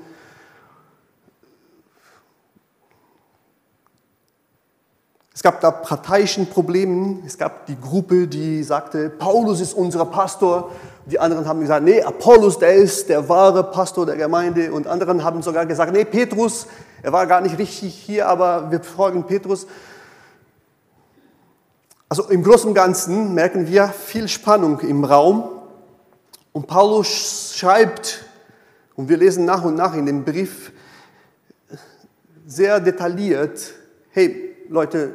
Es 5.34 5.42
gab 5.42 5.60
da 5.60 5.72
parteiischen 5.72 6.48
Probleme. 6.48 7.18
Es 7.26 7.36
gab 7.36 7.66
die 7.66 7.78
Gruppe, 7.78 8.28
die 8.28 8.62
sagte, 8.62 9.10
Paulus 9.10 9.60
ist 9.60 9.74
unser 9.74 10.06
Pastor. 10.06 10.70
Die 11.06 11.18
anderen 11.18 11.46
haben 11.46 11.60
gesagt, 11.60 11.84
nee, 11.84 12.00
Apollos, 12.02 12.58
der 12.58 12.74
ist 12.74 13.10
der 13.10 13.28
wahre 13.28 13.64
Pastor 13.64 14.06
der 14.06 14.16
Gemeinde. 14.16 14.72
Und 14.72 14.86
anderen 14.86 15.22
haben 15.22 15.42
sogar 15.42 15.66
gesagt, 15.66 15.92
nee, 15.92 16.04
Petrus, 16.04 16.66
er 17.02 17.12
war 17.12 17.26
gar 17.26 17.42
nicht 17.42 17.58
richtig 17.58 17.94
hier, 17.94 18.26
aber 18.26 18.70
wir 18.70 18.80
folgen 18.80 19.24
Petrus. 19.24 19.66
Also 22.08 22.28
im 22.28 22.42
Großen 22.42 22.68
und 22.68 22.74
Ganzen 22.74 23.34
merken 23.34 23.68
wir 23.68 23.88
viel 23.88 24.28
Spannung 24.28 24.80
im 24.80 25.04
Raum. 25.04 25.50
Und 26.52 26.66
Paulus 26.66 27.54
schreibt, 27.56 28.24
und 28.96 29.08
wir 29.08 29.16
lesen 29.16 29.44
nach 29.44 29.64
und 29.64 29.74
nach 29.74 29.94
in 29.94 30.06
dem 30.06 30.24
Brief 30.24 30.72
sehr 32.46 32.80
detailliert, 32.80 33.74
hey 34.10 34.54
Leute, 34.68 35.14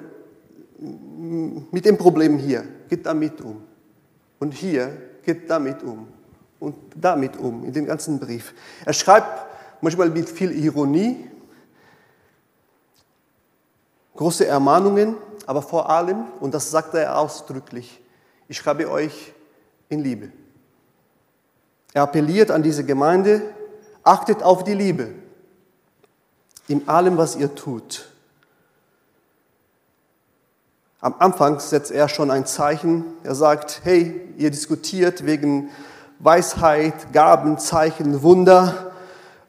mit 0.78 1.86
dem 1.86 1.98
Problem 1.98 2.38
hier, 2.38 2.64
geht 2.90 3.06
damit 3.06 3.42
um. 3.42 3.64
Und 4.40 4.54
hier, 4.54 5.09
geht 5.34 5.50
damit 5.50 5.84
um. 5.84 6.08
Und 6.60 6.76
damit 6.96 7.38
um, 7.38 7.64
in 7.64 7.72
dem 7.72 7.86
ganzen 7.86 8.20
Brief. 8.20 8.54
Er 8.84 8.94
schreibt 8.94 9.46
manchmal 9.82 10.10
mit 10.10 10.28
viel 10.28 10.52
Ironie, 10.52 11.30
große 14.16 14.46
Ermahnungen, 14.46 15.16
aber 15.46 15.62
vor 15.62 15.90
allem, 15.90 16.26
und 16.42 16.54
das 16.54 16.70
sagt 16.70 16.96
er 16.96 17.18
ausdrücklich, 17.18 18.02
ich 18.48 18.58
schreibe 18.58 18.90
euch 18.92 19.34
in 19.88 20.04
Liebe. 20.04 20.32
Er 21.94 22.04
appelliert 22.04 22.52
an 22.52 22.62
diese 22.62 22.84
Gemeinde, 22.84 23.42
achtet 24.04 24.44
auf 24.44 24.64
die 24.64 24.74
Liebe 24.74 25.14
in 26.68 26.88
allem, 26.90 27.18
was 27.18 27.36
ihr 27.36 27.56
tut. 27.56 28.12
Am 31.02 31.16
Anfang 31.20 31.62
setzt 31.62 31.92
er 31.92 32.10
schon 32.10 32.30
ein 32.30 32.46
Zeichen. 32.46 33.06
Er 33.24 33.34
sagt, 33.34 33.82
hey, 33.84 34.20
ihr 34.38 34.52
diskutiert 34.52 35.26
wegen 35.26 35.70
Weisheit, 36.20 37.14
Gaben, 37.14 37.58
Zeichen, 37.58 38.22
Wunder, 38.22 38.92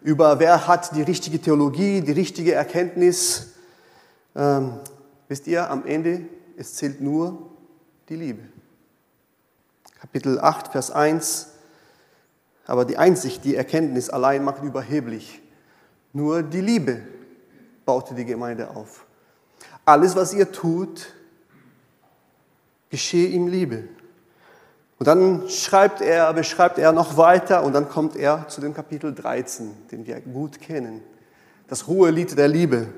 über 0.00 0.38
wer 0.38 0.68
hat 0.68 0.94
die 0.94 1.02
richtige 1.02 1.40
Theologie, 1.40 2.02
die 2.02 2.12
richtige 2.12 2.54
Erkenntnis. 2.54 3.54
Ähm, 4.36 4.74
wisst 5.26 5.48
ihr, 5.48 5.68
am 5.68 5.84
Ende, 5.84 6.22
es 6.56 6.74
zählt 6.74 7.00
nur 7.00 7.50
die 8.08 8.14
Liebe. 8.14 8.42
Kapitel 10.00 10.38
8, 10.38 10.68
Vers 10.68 10.92
1. 10.92 11.48
Aber 12.64 12.84
die 12.84 12.96
Einsicht, 12.96 13.44
die 13.44 13.56
Erkenntnis 13.56 14.08
allein 14.08 14.44
macht 14.44 14.62
überheblich. 14.62 15.42
Nur 16.12 16.44
die 16.44 16.60
Liebe 16.60 17.00
baute 17.84 18.14
die 18.14 18.24
Gemeinde 18.24 18.70
auf. 18.70 19.04
Alles, 19.84 20.14
was 20.14 20.32
ihr 20.32 20.52
tut, 20.52 21.12
geschehe 22.90 23.28
ihm 23.28 23.46
Liebe. 23.46 23.84
Und 24.98 25.06
dann 25.06 25.48
schreibt 25.48 26.02
er, 26.02 26.32
beschreibt 26.34 26.78
er 26.78 26.92
noch 26.92 27.16
weiter 27.16 27.62
und 27.62 27.72
dann 27.72 27.88
kommt 27.88 28.16
er 28.16 28.46
zu 28.48 28.60
dem 28.60 28.74
Kapitel 28.74 29.14
13, 29.14 29.88
den 29.90 30.06
wir 30.06 30.20
gut 30.20 30.60
kennen. 30.60 31.00
Das 31.68 31.86
hohe 31.86 32.10
Lied 32.10 32.36
der 32.36 32.48
Liebe, 32.48 32.88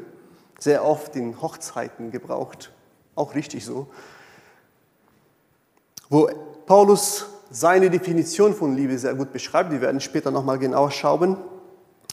sehr 0.59 0.85
oft 0.85 1.15
in 1.15 1.41
Hochzeiten 1.41 2.11
gebraucht, 2.11 2.73
auch 3.15 3.35
richtig 3.35 3.65
so, 3.65 3.87
wo 6.09 6.29
Paulus 6.67 7.27
seine 7.51 7.91
Definition 7.91 8.55
von 8.55 8.75
Liebe 8.75 8.99
sehr 8.99 9.15
gut 9.15 9.33
beschreibt. 9.33 9.71
Wir 9.71 9.81
werden 9.81 10.01
später 10.01 10.31
nochmal 10.31 10.59
genauer 10.59 10.91
schauen. 10.91 11.37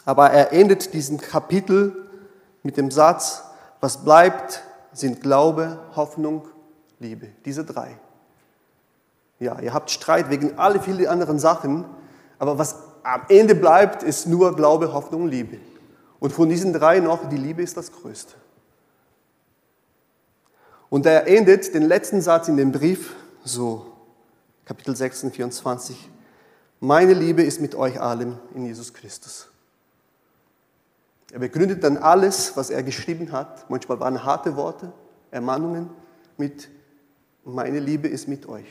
Aber 0.06 0.30
er 0.32 0.52
endet 0.54 0.94
diesen 0.94 1.18
Kapitel 1.18 2.10
mit 2.62 2.78
dem 2.78 2.92
Satz, 2.92 3.44
was 3.80 4.04
bleibt, 4.04 4.64
sind 4.92 5.22
Glaube, 5.22 5.80
Hoffnung 5.96 6.48
Liebe. 7.00 7.30
Diese 7.46 7.64
drei. 7.64 7.98
Ja, 9.40 9.60
ihr 9.60 9.74
habt 9.74 9.90
Streit 9.90 10.30
wegen 10.30 10.60
alle 10.60 10.82
vielen 10.82 11.08
anderen 11.08 11.40
Sachen, 11.40 11.86
aber 12.38 12.58
was 12.58 12.76
am 13.04 13.22
Ende 13.30 13.56
bleibt, 13.56 14.04
ist 14.04 14.28
nur 14.28 14.56
Glaube, 14.56 14.94
Hoffnung 14.94 15.28
Liebe. 15.28 15.58
Und 16.20 16.34
von 16.34 16.50
diesen 16.50 16.74
drei 16.74 17.00
noch, 17.00 17.30
die 17.30 17.38
Liebe 17.38 17.62
ist 17.62 17.78
das 17.78 17.92
Größte. 17.92 18.36
Und 20.90 21.06
er 21.06 21.28
endet 21.28 21.74
den 21.74 21.84
letzten 21.84 22.22
Satz 22.22 22.48
in 22.48 22.58
dem 22.58 22.72
Brief 22.72 23.16
so, 23.44 23.86
Kapitel 24.66 24.96
6, 24.96 25.28
24. 25.32 26.10
Meine 26.82 27.14
Liebe 27.14 27.44
ist 27.44 27.62
mit 27.62 27.76
euch 27.76 28.00
allen 28.00 28.38
in 28.54 28.66
Jesus 28.66 28.94
Christus. 28.94 29.48
Er 31.32 31.40
begründet 31.40 31.84
dann 31.84 31.98
alles, 31.98 32.58
was 32.58 32.70
er 32.70 32.84
geschrieben 32.84 33.32
hat. 33.32 33.70
Manchmal 33.70 34.00
waren 34.00 34.24
harte 34.24 34.56
Worte, 34.56 34.92
Ermahnungen 35.32 35.90
mit 36.38 36.70
meine 37.54 37.80
Liebe 37.80 38.08
ist 38.08 38.28
mit 38.28 38.48
euch. 38.48 38.66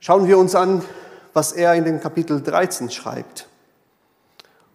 Schauen 0.00 0.26
wir 0.26 0.38
uns 0.38 0.54
an, 0.54 0.82
was 1.32 1.52
er 1.52 1.74
in 1.74 1.84
dem 1.84 2.00
Kapitel 2.00 2.42
13 2.42 2.90
schreibt. 2.90 3.48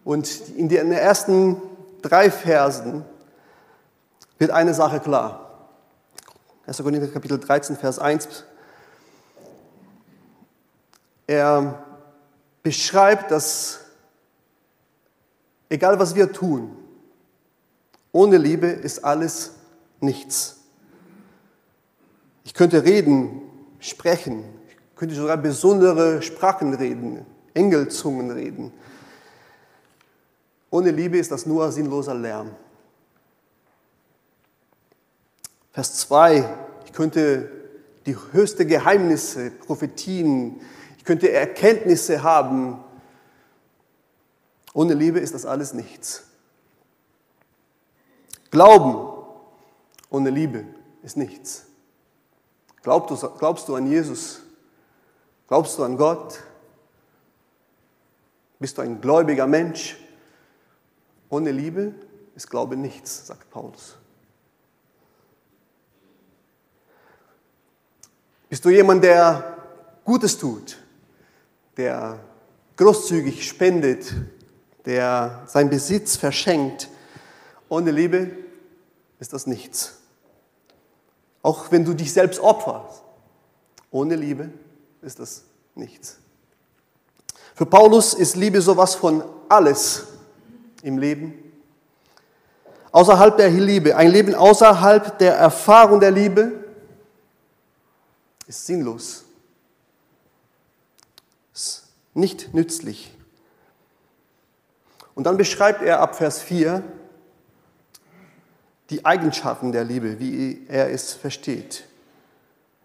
Und 0.04 0.48
in 0.56 0.68
den 0.68 0.92
ersten 0.92 1.60
drei 2.02 2.30
Versen 2.30 3.04
wird 4.38 4.50
eine 4.50 4.74
Sache 4.74 5.00
klar. 5.00 5.68
1. 6.66 6.78
Korinther 6.78 7.08
Kapitel 7.08 7.38
13, 7.38 7.76
Vers 7.76 7.98
1. 7.98 8.44
Er 11.26 11.84
beschreibt, 12.62 13.30
dass 13.30 13.80
egal 15.68 15.98
was 15.98 16.14
wir 16.14 16.32
tun, 16.32 16.76
ohne 18.12 18.36
Liebe 18.36 18.68
ist 18.68 19.04
alles 19.04 19.52
nichts. 20.04 20.56
Ich 22.44 22.54
könnte 22.54 22.84
reden, 22.84 23.42
sprechen, 23.80 24.44
ich 24.68 24.96
könnte 24.96 25.14
sogar 25.14 25.36
besondere 25.36 26.22
Sprachen 26.22 26.74
reden, 26.74 27.24
Engelzungen 27.54 28.30
reden. 28.30 28.72
Ohne 30.70 30.90
Liebe 30.90 31.18
ist 31.18 31.30
das 31.30 31.46
nur 31.46 31.70
sinnloser 31.72 32.14
Lärm. 32.14 32.50
Vers 35.72 35.96
2, 35.96 36.48
ich 36.84 36.92
könnte 36.92 37.50
die 38.06 38.16
höchsten 38.32 38.68
Geheimnisse, 38.68 39.50
Prophetien, 39.50 40.60
ich 40.98 41.04
könnte 41.04 41.32
Erkenntnisse 41.32 42.22
haben. 42.22 42.82
Ohne 44.72 44.94
Liebe 44.94 45.18
ist 45.20 45.34
das 45.34 45.46
alles 45.46 45.72
nichts. 45.72 46.24
Glauben 48.50 49.13
ohne 50.14 50.30
Liebe 50.30 50.64
ist 51.02 51.16
nichts. 51.16 51.66
Glaubst 52.84 53.20
du, 53.20 53.28
glaubst 53.30 53.68
du 53.68 53.74
an 53.74 53.88
Jesus? 53.88 54.42
Glaubst 55.48 55.76
du 55.76 55.82
an 55.82 55.96
Gott? 55.96 56.40
Bist 58.60 58.78
du 58.78 58.82
ein 58.82 59.00
gläubiger 59.00 59.48
Mensch? 59.48 59.96
Ohne 61.28 61.50
Liebe 61.50 61.96
ist 62.36 62.48
Glaube 62.48 62.76
nichts, 62.76 63.26
sagt 63.26 63.50
Paulus. 63.50 63.96
Bist 68.48 68.64
du 68.64 68.70
jemand, 68.70 69.02
der 69.02 69.56
Gutes 70.04 70.38
tut, 70.38 70.78
der 71.76 72.20
großzügig 72.76 73.48
spendet, 73.48 74.14
der 74.86 75.42
seinen 75.48 75.70
Besitz 75.70 76.14
verschenkt? 76.14 76.88
Ohne 77.68 77.90
Liebe 77.90 78.30
ist 79.18 79.32
das 79.32 79.48
nichts. 79.48 80.02
Auch 81.44 81.70
wenn 81.70 81.84
du 81.84 81.92
dich 81.92 82.10
selbst 82.10 82.40
opferst, 82.40 83.02
ohne 83.90 84.16
Liebe 84.16 84.48
ist 85.02 85.18
das 85.18 85.44
nichts. 85.74 86.16
Für 87.54 87.66
Paulus 87.66 88.14
ist 88.14 88.34
Liebe 88.34 88.62
sowas 88.62 88.94
von 88.94 89.22
alles 89.50 90.06
im 90.82 90.96
Leben. 90.96 91.34
Außerhalb 92.92 93.36
der 93.36 93.50
Liebe, 93.50 93.94
ein 93.94 94.10
Leben 94.10 94.34
außerhalb 94.34 95.18
der 95.18 95.34
Erfahrung 95.34 96.00
der 96.00 96.12
Liebe 96.12 96.64
ist 98.46 98.64
sinnlos, 98.64 99.24
ist 101.52 101.88
nicht 102.14 102.54
nützlich. 102.54 103.14
Und 105.14 105.24
dann 105.24 105.36
beschreibt 105.36 105.82
er 105.82 106.00
ab 106.00 106.16
Vers 106.16 106.40
4 106.40 106.82
die 108.90 109.04
Eigenschaften 109.04 109.72
der 109.72 109.84
Liebe, 109.84 110.18
wie 110.20 110.66
er 110.68 110.90
es 110.90 111.14
versteht, 111.14 111.84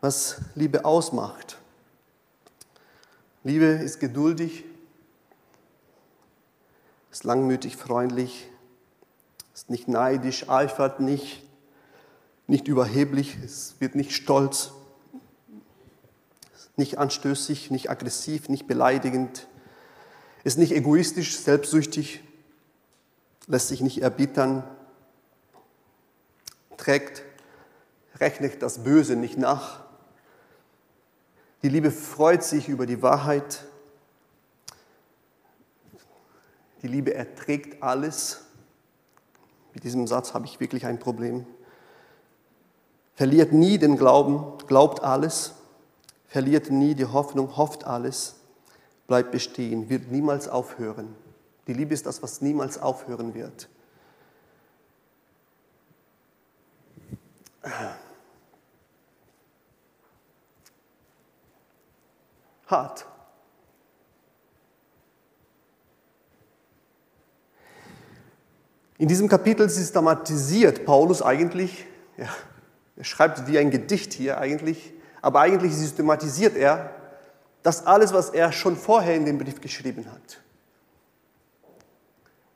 was 0.01 0.37
Liebe 0.55 0.85
ausmacht. 0.85 1.57
Liebe 3.43 3.65
ist 3.65 3.99
geduldig, 3.99 4.63
ist 7.11 7.23
langmütig, 7.23 7.75
freundlich, 7.75 8.47
ist 9.53 9.69
nicht 9.69 9.87
neidisch, 9.87 10.49
eifert 10.49 10.99
nicht, 10.99 11.43
nicht 12.47 12.67
überheblich, 12.67 13.37
es 13.43 13.75
wird 13.79 13.95
nicht 13.95 14.13
stolz, 14.13 14.71
nicht 16.75 16.97
anstößig, 16.97 17.71
nicht 17.71 17.89
aggressiv, 17.89 18.47
nicht 18.47 18.67
beleidigend, 18.67 19.47
ist 20.43 20.57
nicht 20.57 20.71
egoistisch, 20.71 21.37
selbstsüchtig, 21.37 22.21
lässt 23.47 23.67
sich 23.67 23.81
nicht 23.81 24.01
erbittern, 24.01 24.63
trägt, 26.79 27.23
rechnet 28.15 28.61
das 28.63 28.83
Böse 28.83 29.15
nicht 29.15 29.37
nach. 29.37 29.81
Die 31.61 31.69
Liebe 31.69 31.91
freut 31.91 32.43
sich 32.43 32.69
über 32.69 32.85
die 32.85 33.01
Wahrheit. 33.01 33.65
Die 36.81 36.87
Liebe 36.87 37.13
erträgt 37.13 37.83
alles. 37.83 38.45
Mit 39.73 39.83
diesem 39.83 40.07
Satz 40.07 40.33
habe 40.33 40.45
ich 40.45 40.59
wirklich 40.59 40.85
ein 40.85 40.99
Problem. 40.99 41.45
Verliert 43.15 43.51
nie 43.51 43.77
den 43.77 43.97
Glauben, 43.97 44.57
glaubt 44.67 45.03
alles 45.03 45.53
verliert 46.29 46.69
nie 46.69 46.95
die 46.95 47.05
Hoffnung, 47.05 47.57
hofft 47.57 47.85
alles, 47.85 48.35
bleibt 49.07 49.31
bestehen, 49.31 49.89
wird 49.89 50.11
niemals 50.11 50.47
aufhören. 50.47 51.15
Die 51.67 51.73
Liebe 51.73 51.93
ist 51.93 52.05
das, 52.05 52.23
was 52.23 52.41
niemals 52.41 52.77
aufhören 52.77 53.33
wird. 53.33 53.67
Hart. 62.67 63.05
In 68.97 69.07
diesem 69.07 69.29
Kapitel 69.29 69.69
systematisiert 69.69 70.85
Paulus 70.85 71.21
eigentlich, 71.21 71.85
ja, 72.17 72.27
er 72.97 73.03
schreibt 73.05 73.47
wie 73.47 73.57
ein 73.57 73.71
Gedicht 73.71 74.11
hier 74.13 74.39
eigentlich, 74.39 74.93
aber 75.21 75.39
eigentlich 75.39 75.73
systematisiert 75.73 76.55
er 76.57 76.93
das 77.63 77.85
alles, 77.85 78.13
was 78.13 78.29
er 78.29 78.51
schon 78.51 78.75
vorher 78.75 79.15
in 79.15 79.25
dem 79.25 79.37
Brief 79.37 79.61
geschrieben 79.61 80.05
hat. 80.11 80.41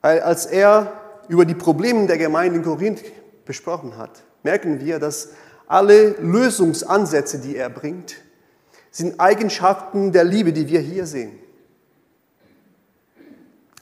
Weil 0.01 0.21
als 0.21 0.45
er 0.45 0.91
über 1.29 1.45
die 1.45 1.55
Probleme 1.55 2.07
der 2.07 2.17
Gemeinde 2.17 2.57
in 2.57 2.63
Korinth 2.63 3.03
besprochen 3.45 3.97
hat, 3.97 4.23
merken 4.43 4.79
wir, 4.79 4.99
dass 4.99 5.29
alle 5.67 6.11
Lösungsansätze, 6.19 7.39
die 7.39 7.55
er 7.55 7.69
bringt, 7.69 8.15
sind 8.91 9.19
Eigenschaften 9.19 10.11
der 10.11 10.23
Liebe, 10.23 10.53
die 10.53 10.67
wir 10.67 10.79
hier 10.79 11.07
sehen. 11.07 11.39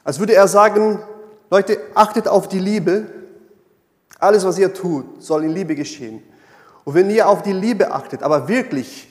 Als 0.04 0.20
würde 0.20 0.34
er 0.34 0.48
sagen, 0.48 1.00
Leute, 1.50 1.78
achtet 1.96 2.28
auf 2.28 2.48
die 2.48 2.60
Liebe. 2.60 3.08
Alles, 4.20 4.46
was 4.46 4.58
ihr 4.58 4.74
tut, 4.74 5.22
soll 5.22 5.44
in 5.44 5.52
Liebe 5.52 5.76
geschehen. 5.76 6.24
Und 6.86 6.94
wenn 6.94 7.10
ihr 7.10 7.28
auf 7.28 7.42
die 7.44 7.52
Liebe 7.52 7.92
achtet, 7.92 8.24
aber 8.24 8.48
wirklich 8.48 9.10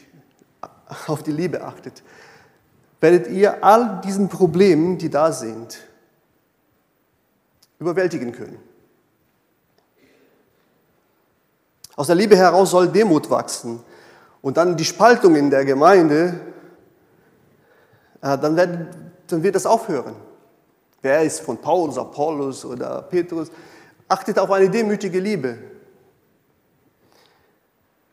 auf 1.06 1.22
die 1.22 1.32
Liebe 1.32 1.62
achtet, 1.62 2.02
werdet 3.00 3.28
ihr 3.28 3.62
all 3.62 4.00
diesen 4.04 4.28
Problemen, 4.28 4.98
die 4.98 5.10
da 5.10 5.32
sind, 5.32 5.80
überwältigen 7.78 8.32
können. 8.32 8.58
Aus 12.00 12.06
der 12.06 12.16
Liebe 12.16 12.34
heraus 12.34 12.70
soll 12.70 12.88
Demut 12.88 13.28
wachsen. 13.28 13.78
Und 14.40 14.56
dann 14.56 14.74
die 14.74 14.86
Spaltung 14.86 15.36
in 15.36 15.50
der 15.50 15.66
Gemeinde, 15.66 16.40
äh, 18.22 18.38
dann 18.38 18.56
wird, 18.56 18.88
dann 19.26 19.42
wird 19.42 19.54
das 19.54 19.66
aufhören. 19.66 20.16
Wer 21.02 21.20
ist 21.20 21.40
von 21.40 21.58
Paulus, 21.58 21.98
Apollos 21.98 22.64
oder 22.64 23.02
Petrus? 23.02 23.50
Achtet 24.08 24.38
auf 24.38 24.50
eine 24.50 24.70
demütige 24.70 25.20
Liebe. 25.20 25.58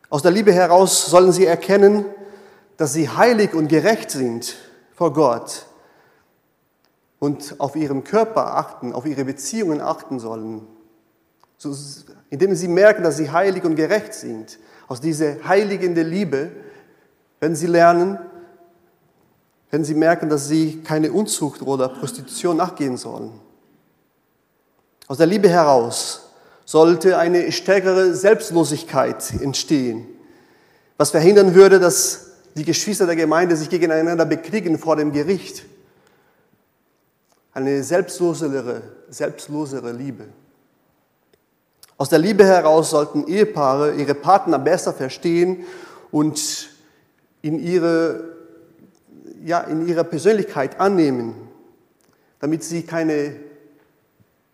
Aus 0.09 0.21
der 0.21 0.31
Liebe 0.31 0.51
heraus 0.51 1.05
sollen 1.05 1.31
sie 1.31 1.45
erkennen, 1.45 2.03
dass 2.75 2.91
sie 2.91 3.07
heilig 3.07 3.53
und 3.53 3.69
gerecht 3.69 4.11
sind 4.11 4.57
vor 4.95 5.13
Gott 5.13 5.65
und 7.19 7.55
auf 7.59 7.77
ihrem 7.77 8.03
Körper 8.03 8.57
achten, 8.57 8.91
auf 8.91 9.05
ihre 9.05 9.23
Beziehungen 9.23 9.79
achten 9.79 10.19
sollen, 10.19 10.67
so, 11.57 11.75
indem 12.29 12.55
sie 12.55 12.67
merken, 12.67 13.03
dass 13.03 13.17
sie 13.17 13.31
heilig 13.31 13.63
und 13.63 13.75
gerecht 13.75 14.13
sind. 14.13 14.59
Aus 14.87 15.01
dieser 15.01 15.43
heiligende 15.47 16.03
Liebe, 16.03 16.51
wenn 17.39 17.55
sie 17.55 17.67
lernen, 17.67 18.19
wenn 19.69 19.83
sie 19.83 19.95
merken, 19.95 20.29
dass 20.29 20.47
sie 20.47 20.81
keine 20.83 21.11
Unzucht 21.11 21.61
oder 21.61 21.89
Prostitution 21.89 22.57
nachgehen 22.57 22.97
sollen. 22.97 23.31
Aus 25.07 25.17
der 25.17 25.27
Liebe 25.27 25.49
heraus 25.49 26.31
sollte 26.65 27.17
eine 27.17 27.51
stärkere 27.51 28.13
Selbstlosigkeit 28.13 29.41
entstehen, 29.41 30.07
was 30.97 31.11
verhindern 31.11 31.53
würde, 31.53 31.79
dass 31.79 32.31
die 32.55 32.65
Geschwister 32.65 33.05
der 33.05 33.15
Gemeinde 33.15 33.55
sich 33.55 33.69
gegeneinander 33.69 34.25
bekriegen 34.25 34.77
vor 34.77 34.95
dem 34.95 35.11
Gericht. 35.11 35.65
Eine 37.53 37.83
selbstlosere, 37.83 38.81
selbstlosere 39.09 39.91
Liebe. 39.91 40.25
Aus 41.97 42.09
der 42.09 42.19
Liebe 42.19 42.45
heraus 42.45 42.91
sollten 42.91 43.27
Ehepaare 43.27 43.95
ihre 43.95 44.15
Partner 44.15 44.59
besser 44.59 44.93
verstehen 44.93 45.65
und 46.11 46.69
in 47.41 47.59
ihre, 47.59 48.35
ja, 49.43 49.61
in 49.61 49.87
ihrer 49.87 50.03
Persönlichkeit 50.03 50.79
annehmen, 50.79 51.35
damit 52.39 52.63
sie 52.63 52.83
keine 52.83 53.47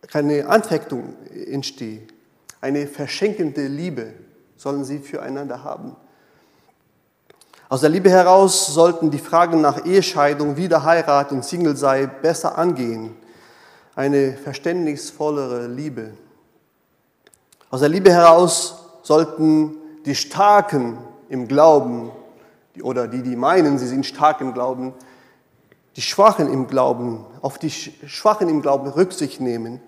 keine 0.07 0.47
Anfechtung 0.47 1.15
entsteht. 1.47 2.13
Eine 2.61 2.87
verschenkende 2.87 3.67
Liebe 3.67 4.13
sollen 4.57 4.85
sie 4.85 4.99
füreinander 4.99 5.63
haben. 5.63 5.95
Aus 7.69 7.81
der 7.81 7.89
Liebe 7.89 8.09
heraus 8.09 8.67
sollten 8.67 9.09
die 9.09 9.17
Fragen 9.17 9.61
nach 9.61 9.85
Ehescheidung, 9.85 10.57
Wiederheirat 10.57 11.31
und 11.31 11.43
Single 11.43 11.75
sei 11.75 12.05
besser 12.05 12.57
angehen. 12.57 13.15
Eine 13.95 14.33
verständnisvollere 14.37 15.67
Liebe. 15.67 16.11
Aus 17.73 17.79
der 17.79 17.89
Liebe 17.89 18.11
heraus 18.11 18.75
sollten 19.01 19.77
die 20.05 20.13
Starken 20.13 20.99
im 21.27 21.47
Glauben 21.47 22.11
oder 22.83 23.07
die, 23.07 23.23
die 23.23 23.35
meinen, 23.35 23.79
sie 23.79 23.87
sind 23.87 24.05
stark 24.05 24.41
im 24.41 24.53
Glauben, 24.53 24.93
die 25.95 26.03
Schwachen 26.03 26.53
im 26.53 26.67
Glauben, 26.67 27.25
auf 27.41 27.57
die 27.57 27.71
Schwachen 27.71 28.47
im 28.47 28.61
Glauben 28.61 28.89
Rücksicht 28.89 29.41
nehmen 29.41 29.81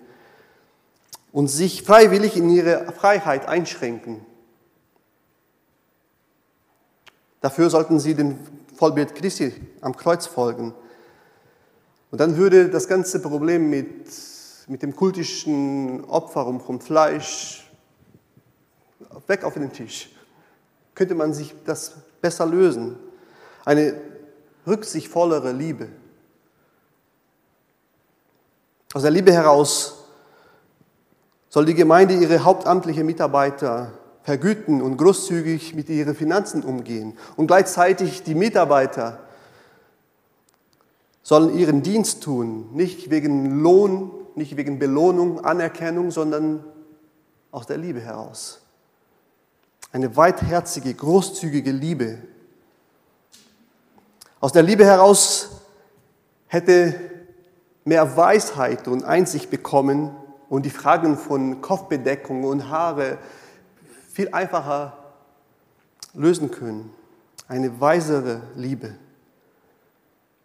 und 1.30 1.46
sich 1.46 1.84
freiwillig 1.84 2.36
in 2.36 2.50
ihre 2.50 2.90
Freiheit 2.90 3.46
einschränken. 3.46 4.26
Dafür 7.40 7.70
sollten 7.70 8.00
sie 8.00 8.16
dem 8.16 8.36
Vollbild 8.74 9.14
Christi 9.14 9.54
am 9.80 9.96
Kreuz 9.96 10.26
folgen. 10.26 10.74
Und 12.10 12.20
dann 12.20 12.36
würde 12.36 12.68
das 12.68 12.88
ganze 12.88 13.22
Problem 13.22 13.70
mit, 13.70 14.10
mit 14.66 14.82
dem 14.82 14.96
kultischen 14.96 16.04
Opferung 16.06 16.58
vom 16.58 16.80
Fleisch 16.80 17.62
weg 19.26 19.44
auf 19.44 19.54
den 19.54 19.72
Tisch. 19.72 20.10
Könnte 20.94 21.14
man 21.14 21.32
sich 21.34 21.54
das 21.64 21.94
besser 22.20 22.46
lösen. 22.46 22.96
Eine 23.64 23.94
rücksichtsvollere 24.66 25.52
Liebe. 25.52 25.88
Aus 28.94 29.02
der 29.02 29.10
Liebe 29.10 29.32
heraus 29.32 30.04
soll 31.48 31.66
die 31.66 31.74
Gemeinde 31.74 32.14
ihre 32.14 32.44
hauptamtlichen 32.44 33.06
Mitarbeiter 33.06 33.92
vergüten 34.22 34.82
und 34.82 34.96
großzügig 34.96 35.74
mit 35.74 35.88
ihren 35.88 36.14
Finanzen 36.14 36.62
umgehen. 36.62 37.16
Und 37.36 37.46
gleichzeitig 37.46 38.22
die 38.24 38.34
Mitarbeiter 38.34 39.20
sollen 41.22 41.56
ihren 41.56 41.82
Dienst 41.82 42.22
tun, 42.22 42.70
nicht 42.72 43.10
wegen 43.10 43.60
Lohn, 43.60 44.10
nicht 44.34 44.56
wegen 44.56 44.78
Belohnung, 44.78 45.44
Anerkennung, 45.44 46.10
sondern 46.10 46.64
aus 47.50 47.66
der 47.66 47.78
Liebe 47.78 48.00
heraus. 48.00 48.65
Eine 49.96 50.14
weitherzige, 50.14 50.92
großzügige 50.92 51.70
Liebe. 51.70 52.18
Aus 54.40 54.52
der 54.52 54.62
Liebe 54.62 54.84
heraus 54.84 55.62
hätte 56.48 56.94
mehr 57.86 58.14
Weisheit 58.14 58.88
und 58.88 59.04
Einsicht 59.04 59.48
bekommen 59.48 60.14
und 60.50 60.66
die 60.66 60.70
Fragen 60.70 61.16
von 61.16 61.62
Kopfbedeckung 61.62 62.44
und 62.44 62.68
Haare 62.68 63.16
viel 64.12 64.28
einfacher 64.34 64.98
lösen 66.12 66.50
können. 66.50 66.92
Eine 67.48 67.80
weisere 67.80 68.42
Liebe. 68.54 68.96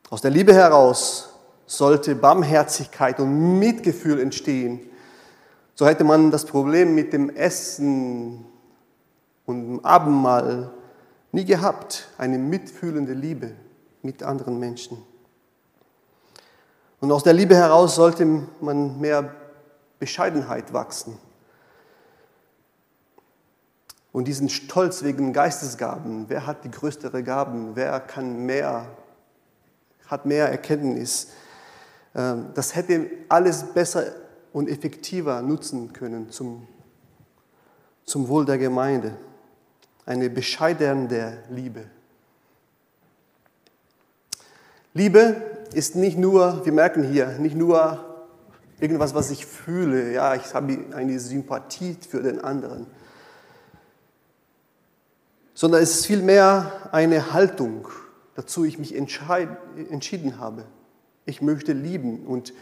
Aus 0.10 0.22
der 0.22 0.32
Liebe 0.32 0.54
heraus 0.54 1.34
sollte 1.66 2.16
Barmherzigkeit 2.16 3.20
und 3.20 3.60
Mitgefühl 3.60 4.22
entstehen. 4.22 4.80
So 5.76 5.86
hätte 5.86 6.06
man 6.06 6.32
das 6.32 6.46
Problem 6.46 6.96
mit 6.96 7.12
dem 7.12 7.30
Essen 7.30 8.46
und 9.46 9.62
dem 9.62 9.86
Abendmahl 9.86 10.72
nie 11.32 11.46
gehabt. 11.46 12.08
Eine 12.18 12.38
mitfühlende 12.38 13.14
Liebe 13.14 13.54
mit 14.02 14.24
anderen 14.24 14.60
Menschen. 14.60 14.98
Und 17.00 17.12
aus 17.12 17.24
der 17.24 17.34
Liebe 17.34 17.56
heraus 17.56 17.96
sollte 17.96 18.26
man 18.60 19.00
mehr 19.00 19.34
Bescheidenheit 20.00 20.74
wachsen. 20.74 21.18
Und 24.12 24.28
diesen 24.28 24.50
Stolz 24.50 25.04
wegen 25.04 25.34
Geistesgaben, 25.34 26.26
wer 26.28 26.46
hat 26.46 26.64
die 26.64 26.72
größere 26.72 27.24
Gaben, 27.24 27.76
wer 27.76 28.00
kann 28.00 28.46
mehr 28.46 28.88
hat 30.12 30.26
mehr 30.26 30.50
Erkenntnis. 30.50 31.30
Ähm, 32.14 32.48
das 32.54 32.76
hätte 32.76 33.10
alles 33.30 33.64
besser 33.74 34.04
und 34.52 34.68
effektiver 34.68 35.42
nutzen 35.42 35.94
können 35.94 36.30
zum, 36.30 36.68
zum 38.04 38.28
Wohl 38.28 38.46
der 38.46 38.58
Gemeinde. 38.58 39.16
Eine 40.06 40.30
bescheidene 40.30 41.44
Liebe. 41.50 41.86
Liebe 44.94 45.42
ist 45.74 45.96
nicht 45.96 46.18
nur, 46.18 46.66
wir 46.66 46.74
merken 46.74 47.04
hier, 47.04 47.28
nicht 47.40 47.56
nur 47.56 48.28
irgendwas, 48.80 49.14
was 49.14 49.32
ich 49.32 49.46
fühle. 49.46 50.12
Ja, 50.12 50.36
ich 50.36 50.54
habe 50.54 50.78
eine 50.94 51.20
Sympathie 51.20 51.96
für 52.10 52.22
den 52.22 52.44
anderen. 52.44 52.88
Sondern 55.54 55.82
es 55.82 56.00
ist 56.00 56.06
vielmehr 56.08 56.90
eine 56.92 57.34
Haltung, 57.34 57.88
dazu 58.36 58.66
ich 58.66 58.80
mich 58.80 58.96
entschieden 58.96 60.40
habe. 60.40 60.66
Ich 61.26 61.42
möchte 61.42 61.72
lieben 61.74 62.26
und 62.26 62.54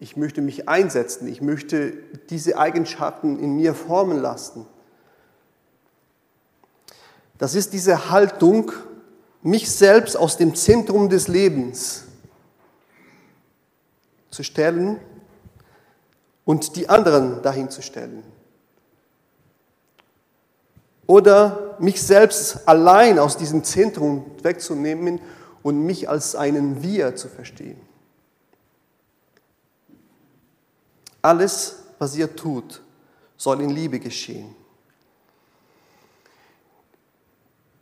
ich 0.00 0.16
möchte 0.16 0.40
mich 0.40 0.68
einsetzen. 0.68 1.28
Ich 1.28 1.40
möchte 1.40 1.92
diese 2.30 2.58
Eigenschaften 2.58 3.38
in 3.38 3.54
mir 3.56 3.74
formen 3.74 4.18
lassen. 4.18 4.66
Das 7.38 7.54
ist 7.54 7.72
diese 7.72 8.10
Haltung, 8.10 8.72
mich 9.42 9.70
selbst 9.70 10.16
aus 10.16 10.36
dem 10.36 10.54
Zentrum 10.54 11.08
des 11.08 11.28
Lebens 11.28 12.04
zu 14.30 14.42
stellen 14.42 14.98
und 16.44 16.76
die 16.76 16.88
anderen 16.88 17.42
dahin 17.42 17.70
zu 17.70 17.82
stellen. 17.82 18.22
Oder 21.06 21.76
mich 21.78 22.02
selbst 22.02 22.66
allein 22.66 23.18
aus 23.18 23.36
diesem 23.36 23.62
Zentrum 23.62 24.24
wegzunehmen 24.42 25.20
und 25.62 25.84
mich 25.84 26.08
als 26.08 26.34
einen 26.34 26.82
Wir 26.82 27.14
zu 27.14 27.28
verstehen. 27.28 27.80
Alles, 31.22 31.76
was 31.98 32.16
ihr 32.16 32.34
tut, 32.34 32.82
soll 33.36 33.60
in 33.60 33.70
Liebe 33.70 33.98
geschehen. 33.98 34.54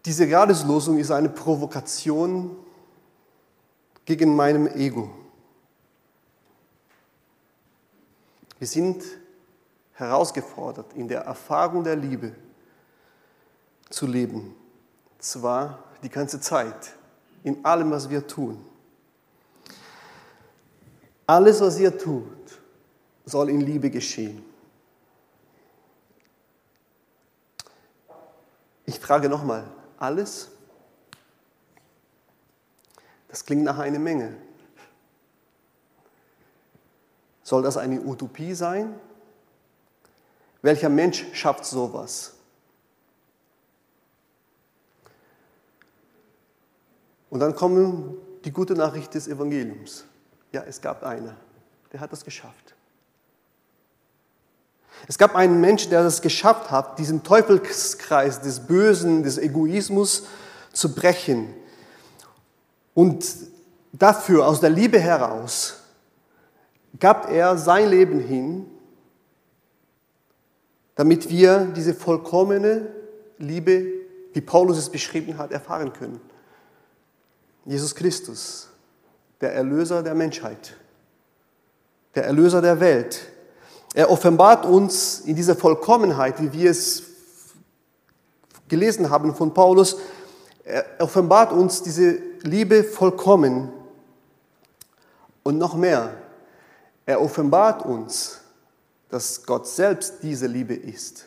Diese 0.04 0.28
Gradeslosung 0.28 0.98
ist 0.98 1.10
eine 1.10 1.30
Provokation 1.30 2.56
gegen 4.04 4.36
meinem 4.36 4.66
Ego. 4.66 5.10
Wir 8.58 8.68
sind 8.68 9.02
herausgefordert 9.94 10.92
in 10.92 11.08
der 11.08 11.22
Erfahrung 11.22 11.82
der 11.82 11.96
Liebe 11.96 12.34
zu 13.88 14.06
leben. 14.06 14.54
Zwar 15.18 15.78
die 16.02 16.10
ganze 16.10 16.38
Zeit, 16.38 16.94
in 17.42 17.64
allem, 17.64 17.90
was 17.90 18.10
wir 18.10 18.26
tun. 18.26 18.64
Alles, 21.26 21.60
was 21.62 21.78
ihr 21.78 21.96
tut, 21.96 22.60
soll 23.24 23.48
in 23.48 23.62
Liebe 23.62 23.88
geschehen. 23.88 24.44
Ich 28.84 29.00
frage 29.00 29.30
nochmal, 29.30 29.64
alles? 30.04 30.50
Das 33.28 33.44
klingt 33.44 33.64
nach 33.64 33.78
einer 33.78 33.98
Menge. 33.98 34.36
Soll 37.42 37.62
das 37.62 37.76
eine 37.76 38.00
Utopie 38.00 38.54
sein? 38.54 38.98
Welcher 40.62 40.88
Mensch 40.88 41.26
schafft 41.34 41.64
sowas? 41.64 42.34
Und 47.28 47.40
dann 47.40 47.54
kommen 47.54 48.16
die 48.44 48.52
gute 48.52 48.74
Nachricht 48.74 49.12
des 49.14 49.26
Evangeliums. 49.28 50.04
Ja, 50.52 50.62
es 50.62 50.80
gab 50.80 51.02
einer, 51.02 51.36
der 51.92 52.00
hat 52.00 52.12
das 52.12 52.24
geschafft. 52.24 52.63
Es 55.06 55.18
gab 55.18 55.34
einen 55.34 55.60
Menschen, 55.60 55.90
der 55.90 56.02
das 56.02 56.22
geschafft 56.22 56.70
hat, 56.70 56.98
diesen 56.98 57.22
Teufelskreis 57.22 58.40
des 58.40 58.60
Bösen, 58.60 59.22
des 59.22 59.38
Egoismus 59.38 60.24
zu 60.72 60.94
brechen. 60.94 61.52
Und 62.94 63.26
dafür, 63.92 64.46
aus 64.46 64.60
der 64.60 64.70
Liebe 64.70 64.98
heraus, 64.98 65.82
gab 66.98 67.30
er 67.30 67.58
sein 67.58 67.88
Leben 67.88 68.20
hin, 68.20 68.66
damit 70.94 71.28
wir 71.28 71.66
diese 71.76 71.92
vollkommene 71.92 72.88
Liebe, 73.38 73.84
wie 74.32 74.40
Paulus 74.40 74.78
es 74.78 74.88
beschrieben 74.88 75.38
hat, 75.38 75.52
erfahren 75.52 75.92
können. 75.92 76.20
Jesus 77.64 77.94
Christus, 77.94 78.68
der 79.40 79.54
Erlöser 79.54 80.02
der 80.02 80.14
Menschheit, 80.14 80.76
der 82.14 82.24
Erlöser 82.24 82.62
der 82.62 82.78
Welt. 82.80 83.26
Er 83.94 84.10
offenbart 84.10 84.66
uns 84.66 85.20
in 85.20 85.36
dieser 85.36 85.54
Vollkommenheit, 85.54 86.42
wie 86.42 86.52
wir 86.52 86.70
es 86.72 87.04
gelesen 88.68 89.08
haben 89.08 89.34
von 89.36 89.54
Paulus, 89.54 89.96
er 90.64 90.84
offenbart 90.98 91.52
uns 91.52 91.82
diese 91.82 92.18
Liebe 92.42 92.82
vollkommen. 92.82 93.72
Und 95.44 95.58
noch 95.58 95.76
mehr, 95.76 96.12
er 97.06 97.20
offenbart 97.20 97.84
uns, 97.84 98.40
dass 99.10 99.44
Gott 99.46 99.68
selbst 99.68 100.22
diese 100.22 100.48
Liebe 100.48 100.74
ist. 100.74 101.26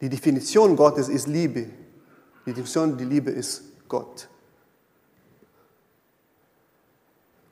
Die 0.00 0.08
Definition 0.08 0.74
Gottes 0.74 1.08
ist 1.08 1.28
Liebe. 1.28 1.68
Die 2.44 2.50
Definition 2.50 2.98
der 2.98 3.06
Liebe 3.06 3.30
ist 3.30 3.62
Gott. 3.88 4.28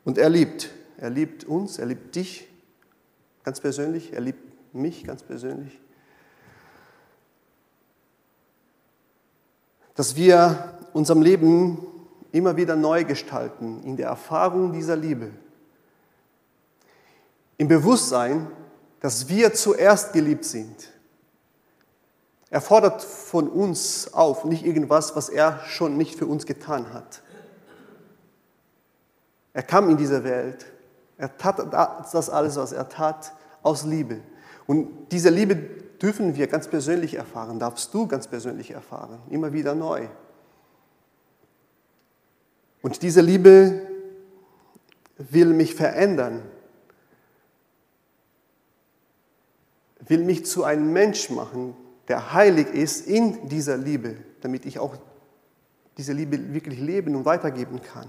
Und 0.05 0.19
er 0.19 0.31
liebt. 0.31 0.71
Er 0.97 1.11
liebt 1.11 1.45
uns, 1.45 1.79
er 1.79 1.87
liebt 1.87 2.15
dich 2.17 2.49
ganz 3.45 3.61
persönlich, 3.61 4.13
er 4.13 4.21
liebt 4.21 4.75
mich 4.75 5.05
ganz 5.05 5.23
persönlich. 5.23 5.79
Dass 9.95 10.17
wir 10.17 10.79
unserem 10.93 11.23
Leben 11.23 11.79
immer 12.33 12.57
wieder 12.57 12.77
neu 12.77 13.05
gestalten 13.05 13.83
in 13.85 13.97
der 13.97 14.09
Erfahrung 14.09 14.73
dieser 14.73 14.97
Liebe. 14.97 15.31
Im 17.59 17.69
Bewusstsein, 17.69 18.51
dass 19.01 19.29
wir 19.29 19.53
zuerst 19.53 20.13
geliebt 20.13 20.45
sind. 20.45 20.89
Er 22.51 22.61
fordert 22.61 23.03
von 23.03 23.49
uns 23.49 24.13
auf, 24.13 24.45
nicht 24.45 24.65
irgendwas, 24.65 25.17
was 25.17 25.29
er 25.29 25.61
schon 25.67 25.97
nicht 25.97 26.19
für 26.19 26.27
uns 26.27 26.47
getan 26.47 26.93
hat. 26.93 27.23
Er 29.55 29.63
kam 29.63 29.91
in 29.91 29.97
diese 29.97 30.25
Welt. 30.25 30.67
Er 31.23 31.37
tat 31.37 31.73
das 32.13 32.31
alles, 32.31 32.57
was 32.57 32.73
er 32.73 32.89
tat, 32.89 33.33
aus 33.63 33.85
Liebe. 33.85 34.23
Und 34.67 35.13
diese 35.13 35.31
Liebe 35.31 35.55
dürfen 35.55 36.35
wir 36.35 36.49
ganz 36.49 36.67
persönlich 36.67 37.15
erfahren, 37.15 37.61
darfst 37.61 37.95
du 37.95 38.09
ganz 38.09 38.27
persönlich 38.27 38.73
erfahren, 38.73 39.21
immer 39.31 39.53
wieder 39.53 39.77
neu. 39.77 40.09
Und 42.83 43.03
diese 43.03 43.21
Liebe 43.21 43.83
will 45.17 45.55
mich 45.55 45.77
verändern, 45.77 46.43
will 50.01 50.25
mich 50.25 50.45
zu 50.45 50.65
einem 50.65 50.93
Mensch 50.93 51.31
machen, 51.31 51.77
der 52.09 52.33
heilig 52.33 52.67
ist 52.75 53.07
in 53.07 53.49
dieser 53.49 53.77
Liebe, 53.77 54.17
damit 54.41 54.67
ich 54.67 54.81
auch 54.81 54.97
diese 55.97 56.15
Liebe 56.15 56.53
wirklich 56.53 56.81
leben 56.81 57.15
und 57.15 57.25
weitergeben 57.25 57.81
kann. 57.81 58.09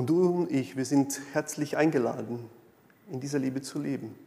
Und 0.00 0.06
du 0.06 0.30
und 0.30 0.50
ich, 0.50 0.78
wir 0.78 0.86
sind 0.86 1.20
herzlich 1.34 1.76
eingeladen, 1.76 2.48
in 3.10 3.20
dieser 3.20 3.38
Liebe 3.38 3.60
zu 3.60 3.78
leben. 3.78 4.18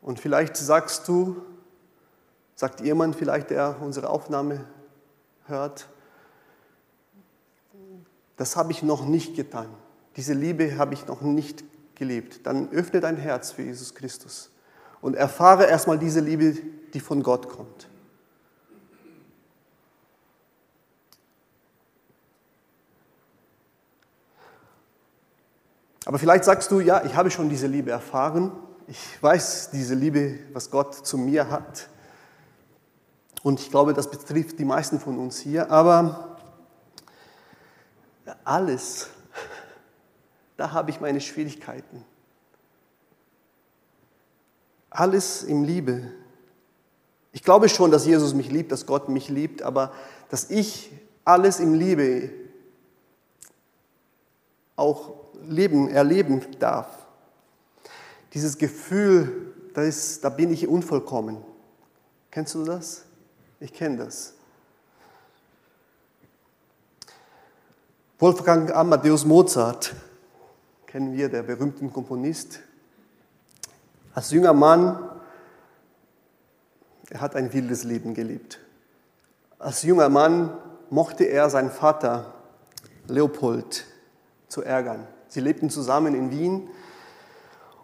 Und 0.00 0.18
vielleicht 0.18 0.56
sagst 0.56 1.06
du, 1.06 1.40
sagt 2.56 2.80
jemand 2.80 3.14
vielleicht, 3.14 3.50
der 3.50 3.76
unsere 3.80 4.10
Aufnahme 4.10 4.64
hört, 5.46 5.86
das 8.36 8.56
habe 8.56 8.72
ich 8.72 8.82
noch 8.82 9.06
nicht 9.06 9.36
getan. 9.36 9.68
Diese 10.16 10.34
Liebe 10.34 10.76
habe 10.78 10.94
ich 10.94 11.06
noch 11.06 11.20
nicht 11.20 11.62
gelebt. 11.94 12.44
Dann 12.44 12.72
öffne 12.72 12.98
dein 12.98 13.16
Herz 13.16 13.52
für 13.52 13.62
Jesus 13.62 13.94
Christus 13.94 14.50
und 15.00 15.14
erfahre 15.14 15.66
erstmal 15.66 16.00
diese 16.00 16.18
Liebe, 16.18 16.56
die 16.92 16.98
von 16.98 17.22
Gott 17.22 17.48
kommt. 17.48 17.86
Aber 26.04 26.18
vielleicht 26.18 26.44
sagst 26.44 26.70
du, 26.70 26.80
ja, 26.80 27.04
ich 27.04 27.14
habe 27.14 27.30
schon 27.30 27.48
diese 27.48 27.66
Liebe 27.66 27.90
erfahren. 27.90 28.52
Ich 28.88 29.22
weiß 29.22 29.70
diese 29.70 29.94
Liebe, 29.94 30.38
was 30.52 30.70
Gott 30.70 30.94
zu 30.94 31.16
mir 31.16 31.50
hat. 31.50 31.88
Und 33.42 33.60
ich 33.60 33.70
glaube, 33.70 33.94
das 33.94 34.10
betrifft 34.10 34.58
die 34.58 34.64
meisten 34.64 34.98
von 34.98 35.18
uns 35.18 35.38
hier. 35.38 35.70
Aber 35.70 36.36
alles, 38.44 39.08
da 40.56 40.72
habe 40.72 40.90
ich 40.90 41.00
meine 41.00 41.20
Schwierigkeiten. 41.20 42.04
Alles 44.90 45.42
im 45.42 45.64
Liebe. 45.64 46.12
Ich 47.32 47.42
glaube 47.42 47.68
schon, 47.68 47.90
dass 47.90 48.04
Jesus 48.04 48.34
mich 48.34 48.50
liebt, 48.50 48.72
dass 48.72 48.86
Gott 48.86 49.08
mich 49.08 49.28
liebt, 49.28 49.62
aber 49.62 49.92
dass 50.28 50.50
ich 50.50 50.90
alles 51.24 51.60
im 51.60 51.74
Liebe 51.74 52.30
auch 54.76 55.21
leben, 55.46 55.88
erleben 55.88 56.42
darf. 56.58 56.86
Dieses 58.34 58.58
Gefühl, 58.58 59.52
da, 59.74 59.82
ist, 59.82 60.24
da 60.24 60.28
bin 60.28 60.52
ich 60.52 60.66
unvollkommen. 60.68 61.38
Kennst 62.30 62.54
du 62.54 62.64
das? 62.64 63.04
Ich 63.60 63.72
kenne 63.72 63.98
das. 63.98 64.34
Wolfgang 68.18 68.72
Amadeus 68.72 69.24
Mozart, 69.24 69.94
kennen 70.86 71.12
wir, 71.12 71.28
der 71.28 71.42
berühmte 71.42 71.86
Komponist. 71.88 72.60
Als 74.14 74.30
junger 74.30 74.52
Mann, 74.52 75.10
er 77.10 77.20
hat 77.20 77.34
ein 77.34 77.52
wildes 77.52 77.84
Leben 77.84 78.14
gelebt. 78.14 78.60
Als 79.58 79.82
junger 79.82 80.08
Mann 80.08 80.56
mochte 80.88 81.24
er 81.24 81.50
seinen 81.50 81.70
Vater 81.70 82.32
Leopold 83.08 83.84
zu 84.48 84.62
ärgern. 84.62 85.06
Sie 85.32 85.40
lebten 85.40 85.70
zusammen 85.70 86.14
in 86.14 86.30
Wien. 86.30 86.68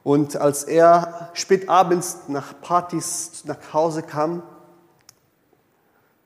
Und 0.04 0.36
als 0.36 0.64
er 0.64 1.30
spät 1.32 1.70
abends 1.70 2.28
nach 2.28 2.60
Partys 2.60 3.42
nach 3.46 3.72
Hause 3.72 4.02
kam, 4.02 4.42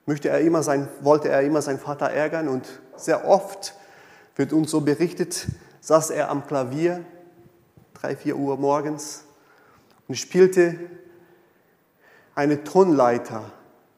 möchte 0.04 0.30
er 0.30 0.40
immer 0.40 0.64
sein, 0.64 0.88
wollte 1.00 1.28
er 1.28 1.42
immer 1.42 1.62
seinen 1.62 1.78
Vater 1.78 2.10
ärgern. 2.10 2.48
Und 2.48 2.66
sehr 2.96 3.24
oft 3.24 3.76
wird 4.34 4.52
uns 4.52 4.72
so 4.72 4.80
berichtet, 4.80 5.46
saß 5.80 6.10
er 6.10 6.28
am 6.28 6.44
Klavier, 6.44 7.04
drei, 7.94 8.16
vier 8.16 8.34
Uhr 8.34 8.56
morgens, 8.56 9.22
und 10.08 10.16
spielte 10.16 10.76
eine 12.34 12.64
Tonleiter 12.64 13.44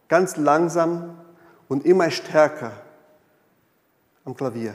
ganz 0.08 0.36
langsam 0.36 1.18
und 1.68 1.86
immer 1.86 2.10
stärker 2.10 2.72
am 4.26 4.36
Klavier. 4.36 4.74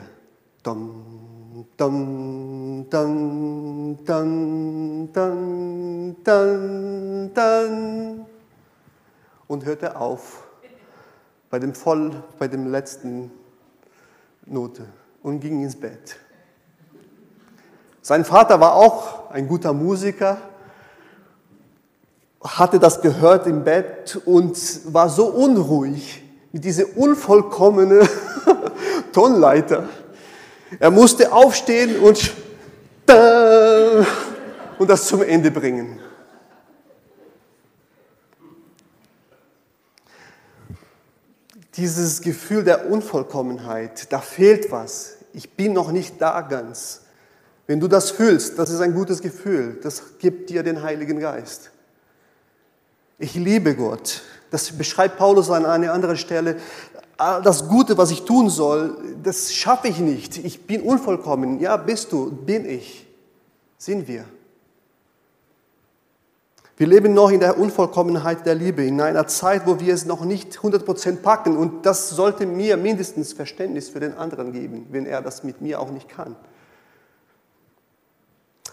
Dum, 0.64 1.39
dum, 1.76 2.86
dum, 2.88 3.98
dum, 4.04 5.08
dum, 5.12 6.16
dum, 6.22 7.34
dum, 7.34 8.26
und 9.48 9.64
hörte 9.64 9.96
auf 9.96 10.44
bei 11.50 11.58
dem 11.58 11.74
voll, 11.74 12.12
bei 12.38 12.46
dem 12.46 12.70
letzten 12.70 13.32
Note 14.46 14.86
und 15.22 15.40
ging 15.40 15.64
ins 15.64 15.74
Bett. 15.74 16.16
Sein 18.00 18.24
Vater 18.24 18.60
war 18.60 18.74
auch 18.74 19.30
ein 19.30 19.48
guter 19.48 19.72
Musiker, 19.72 20.38
hatte 22.40 22.78
das 22.78 23.00
gehört 23.02 23.46
im 23.48 23.64
Bett 23.64 24.20
und 24.24 24.56
war 24.94 25.08
so 25.08 25.26
unruhig 25.26 26.22
mit 26.52 26.64
dieser 26.64 26.96
unvollkommenen 26.96 28.08
Tonleiter. 29.12 29.88
Er 30.78 30.90
musste 30.90 31.32
aufstehen 31.32 31.98
und, 31.98 32.32
und 34.78 34.88
das 34.88 35.06
zum 35.06 35.22
Ende 35.22 35.50
bringen. 35.50 35.98
Dieses 41.76 42.20
Gefühl 42.20 42.62
der 42.62 42.90
Unvollkommenheit, 42.90 44.12
da 44.12 44.20
fehlt 44.20 44.70
was. 44.70 45.16
Ich 45.32 45.50
bin 45.50 45.72
noch 45.72 45.92
nicht 45.92 46.20
da 46.20 46.40
ganz. 46.42 47.02
Wenn 47.66 47.80
du 47.80 47.88
das 47.88 48.10
fühlst, 48.10 48.58
das 48.58 48.70
ist 48.70 48.80
ein 48.80 48.94
gutes 48.94 49.22
Gefühl. 49.22 49.78
Das 49.82 50.18
gibt 50.18 50.50
dir 50.50 50.62
den 50.62 50.82
Heiligen 50.82 51.20
Geist. 51.20 51.70
Ich 53.18 53.34
liebe 53.34 53.74
Gott. 53.76 54.22
Das 54.50 54.72
beschreibt 54.72 55.18
Paulus 55.18 55.50
an 55.50 55.64
einer 55.64 55.92
anderen 55.92 56.16
Stelle 56.16 56.56
das 57.20 57.68
Gute, 57.68 57.98
was 57.98 58.10
ich 58.10 58.22
tun 58.22 58.48
soll, 58.48 58.96
das 59.22 59.52
schaffe 59.52 59.88
ich 59.88 59.98
nicht. 59.98 60.38
Ich 60.38 60.66
bin 60.66 60.80
unvollkommen. 60.80 61.60
Ja, 61.60 61.76
bist 61.76 62.12
du, 62.12 62.30
bin 62.30 62.64
ich, 62.64 63.06
sind 63.76 64.08
wir. 64.08 64.24
Wir 66.78 66.86
leben 66.86 67.12
noch 67.12 67.30
in 67.30 67.40
der 67.40 67.58
Unvollkommenheit 67.58 68.46
der 68.46 68.54
Liebe, 68.54 68.82
in 68.82 69.02
einer 69.02 69.26
Zeit, 69.26 69.66
wo 69.66 69.78
wir 69.78 69.92
es 69.92 70.06
noch 70.06 70.24
nicht 70.24 70.56
100% 70.56 71.16
packen. 71.16 71.58
Und 71.58 71.84
das 71.84 72.08
sollte 72.08 72.46
mir 72.46 72.78
mindestens 72.78 73.34
Verständnis 73.34 73.90
für 73.90 74.00
den 74.00 74.16
anderen 74.16 74.52
geben, 74.52 74.86
wenn 74.90 75.04
er 75.04 75.20
das 75.20 75.44
mit 75.44 75.60
mir 75.60 75.78
auch 75.78 75.90
nicht 75.90 76.08
kann. 76.08 76.34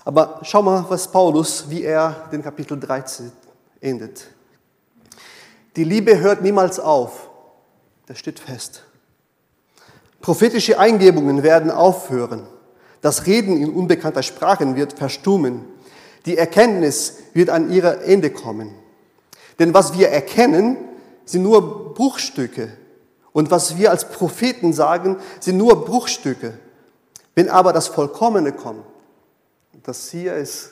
Aber 0.06 0.40
schau 0.44 0.62
mal, 0.62 0.86
was 0.88 1.12
Paulus, 1.12 1.70
wie 1.70 1.84
er 1.84 2.30
den 2.32 2.42
Kapitel 2.42 2.80
13 2.80 3.30
endet. 3.82 4.28
Die 5.76 5.84
Liebe 5.84 6.18
hört 6.18 6.42
niemals 6.42 6.80
auf. 6.80 7.27
Das 8.08 8.18
steht 8.18 8.40
fest. 8.40 8.84
Prophetische 10.22 10.80
Eingebungen 10.80 11.44
werden 11.44 11.70
aufhören. 11.70 12.48
Das 13.02 13.28
Reden 13.28 13.62
in 13.62 13.70
unbekannter 13.70 14.24
Sprachen 14.24 14.76
wird 14.76 14.94
verstummen. 14.94 15.66
Die 16.26 16.38
Erkenntnis 16.38 17.18
wird 17.34 17.50
an 17.50 17.72
ihr 17.72 18.02
Ende 18.02 18.32
kommen. 18.32 18.74
Denn 19.60 19.74
was 19.74 19.98
wir 19.98 20.10
erkennen, 20.10 20.78
sind 21.26 21.44
nur 21.44 21.94
Bruchstücke. 21.94 22.70
Und 23.34 23.52
was 23.52 23.78
wir 23.78 23.92
als 23.92 24.10
Propheten 24.10 24.74
sagen, 24.74 25.18
sind 25.40 25.58
nur 25.58 25.86
Bruchstücke. 25.86 26.58
Wenn 27.36 27.50
aber 27.50 27.74
das 27.74 27.88
Vollkommene 27.88 28.54
kommt, 28.54 28.84
das 29.84 30.10
hier 30.10 30.34
ist 30.34 30.72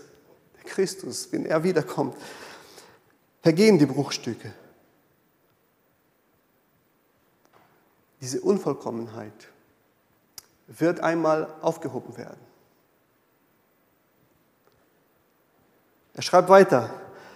Christus, 0.63 1.27
wenn 1.31 1.45
er 1.45 1.63
wiederkommt, 1.63 2.15
vergehen 3.41 3.77
die 3.77 3.85
Bruchstücke. 3.85 4.51
Diese 8.25 8.41
Unvollkommenheit 8.41 9.49
wird 10.65 10.99
einmal 10.99 11.47
aufgehoben 11.61 12.17
werden. 12.17 12.39
Er 16.15 16.23
schreibt 16.23 16.49
weiter, 16.49 16.89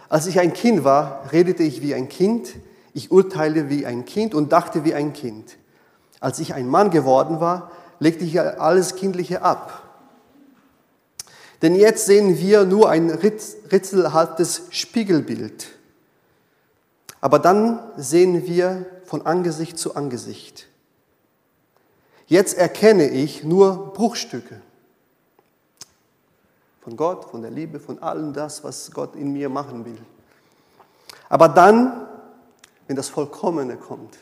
als 0.09 0.25
ich 0.25 0.39
ein 0.39 0.51
Kind 0.51 0.83
war, 0.83 1.31
redete 1.31 1.61
ich 1.61 1.83
wie 1.83 1.93
ein 1.93 2.09
Kind, 2.09 2.55
ich 2.95 3.11
urteile 3.11 3.69
wie 3.69 3.85
ein 3.85 4.05
Kind 4.05 4.33
und 4.33 4.51
dachte 4.51 4.83
wie 4.83 4.95
ein 4.95 5.13
Kind. 5.13 5.57
Als 6.19 6.39
ich 6.39 6.55
ein 6.55 6.67
Mann 6.67 6.89
geworden 6.89 7.39
war, 7.39 7.69
legte 7.99 8.25
ich 8.25 8.41
alles 8.41 8.95
Kindliche 8.95 9.43
ab. 9.43 9.83
Denn 11.61 11.75
jetzt 11.75 12.07
sehen 12.07 12.39
wir 12.39 12.65
nur 12.65 12.89
ein 12.89 13.11
ritzelhaftes 13.11 14.63
Spiegelbild. 14.71 15.67
Aber 17.21 17.37
dann 17.37 17.79
sehen 17.95 18.47
wir 18.47 18.87
von 19.05 19.27
Angesicht 19.27 19.77
zu 19.77 19.95
Angesicht. 19.95 20.68
Jetzt 22.29 22.55
erkenne 22.59 23.09
ich 23.09 23.43
nur 23.43 23.91
Bruchstücke 23.91 24.61
von 26.81 26.95
Gott, 26.95 27.25
von 27.25 27.41
der 27.41 27.49
Liebe, 27.49 27.79
von 27.79 27.97
allem 28.03 28.33
das, 28.33 28.63
was 28.63 28.91
Gott 28.91 29.15
in 29.15 29.33
mir 29.33 29.49
machen 29.49 29.83
will. 29.83 29.97
Aber 31.27 31.49
dann, 31.49 32.07
wenn 32.85 32.95
das 32.95 33.09
Vollkommene 33.09 33.77
kommt, 33.77 34.19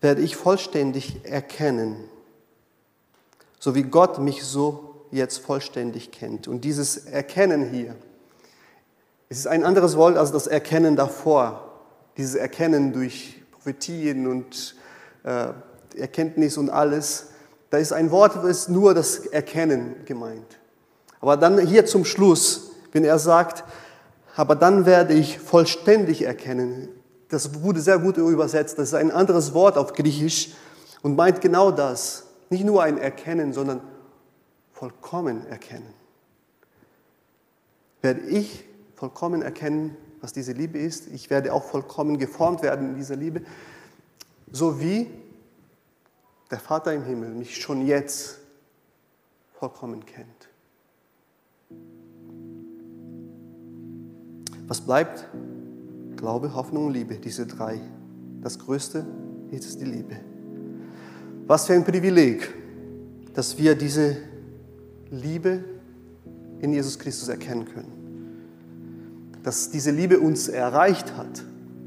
werde 0.00 0.22
ich 0.22 0.34
vollständig 0.34 1.24
erkennen, 1.24 2.02
so 3.60 3.76
wie 3.76 3.84
Gott 3.84 4.18
mich 4.18 4.42
so 4.42 5.06
jetzt 5.12 5.38
vollständig 5.38 6.10
kennt. 6.10 6.48
Und 6.48 6.62
dieses 6.62 6.96
Erkennen 7.06 7.70
hier, 7.70 7.94
es 9.28 9.38
ist 9.38 9.46
ein 9.46 9.62
anderes 9.62 9.96
Wort 9.96 10.16
als 10.16 10.32
das 10.32 10.48
Erkennen 10.48 10.96
davor. 10.96 11.70
Dieses 12.16 12.34
Erkennen 12.34 12.92
durch 12.92 13.40
Prophetien 13.52 14.26
und 14.26 14.74
Erkenntnis 15.96 16.56
und 16.56 16.70
alles. 16.70 17.28
Da 17.70 17.78
ist 17.78 17.92
ein 17.92 18.10
Wort, 18.10 18.44
ist 18.44 18.68
nur 18.68 18.94
das 18.94 19.26
Erkennen 19.26 20.04
gemeint. 20.04 20.58
Aber 21.20 21.36
dann 21.36 21.58
hier 21.58 21.86
zum 21.86 22.04
Schluss, 22.04 22.72
wenn 22.92 23.04
er 23.04 23.18
sagt, 23.18 23.64
aber 24.36 24.54
dann 24.54 24.84
werde 24.86 25.14
ich 25.14 25.38
vollständig 25.38 26.22
erkennen. 26.22 26.88
Das 27.28 27.62
wurde 27.62 27.80
sehr 27.80 27.98
gut 27.98 28.16
übersetzt. 28.16 28.78
Das 28.78 28.88
ist 28.88 28.94
ein 28.94 29.10
anderes 29.10 29.54
Wort 29.54 29.76
auf 29.78 29.92
Griechisch 29.92 30.52
und 31.02 31.16
meint 31.16 31.40
genau 31.40 31.70
das. 31.70 32.24
Nicht 32.50 32.64
nur 32.64 32.82
ein 32.82 32.98
Erkennen, 32.98 33.52
sondern 33.52 33.80
vollkommen 34.72 35.46
erkennen. 35.46 35.92
Werde 38.02 38.20
ich 38.20 38.64
vollkommen 38.96 39.42
erkennen, 39.42 39.96
was 40.20 40.32
diese 40.32 40.52
Liebe 40.52 40.78
ist. 40.78 41.08
Ich 41.08 41.30
werde 41.30 41.52
auch 41.52 41.64
vollkommen 41.64 42.18
geformt 42.18 42.62
werden 42.62 42.90
in 42.90 42.96
dieser 42.96 43.16
Liebe. 43.16 43.42
So 44.50 44.80
wie 44.80 45.06
der 46.50 46.60
Vater 46.60 46.92
im 46.92 47.04
Himmel 47.04 47.30
mich 47.30 47.60
schon 47.60 47.86
jetzt 47.86 48.38
vollkommen 49.58 50.04
kennt. 50.04 50.48
Was 54.66 54.80
bleibt? 54.80 55.26
Glaube, 56.16 56.54
Hoffnung 56.54 56.86
und 56.86 56.94
Liebe, 56.94 57.16
diese 57.16 57.46
drei. 57.46 57.80
Das 58.40 58.58
Größte 58.58 59.04
ist 59.50 59.80
die 59.80 59.84
Liebe. 59.84 60.16
Was 61.46 61.66
für 61.66 61.74
ein 61.74 61.84
Privileg, 61.84 62.54
dass 63.34 63.58
wir 63.58 63.74
diese 63.74 64.16
Liebe 65.10 65.64
in 66.60 66.72
Jesus 66.72 66.98
Christus 66.98 67.28
erkennen 67.28 67.66
können. 67.66 67.92
Dass 69.42 69.70
diese 69.70 69.90
Liebe 69.90 70.20
uns 70.20 70.48
erreicht 70.48 71.16
hat, 71.16 71.44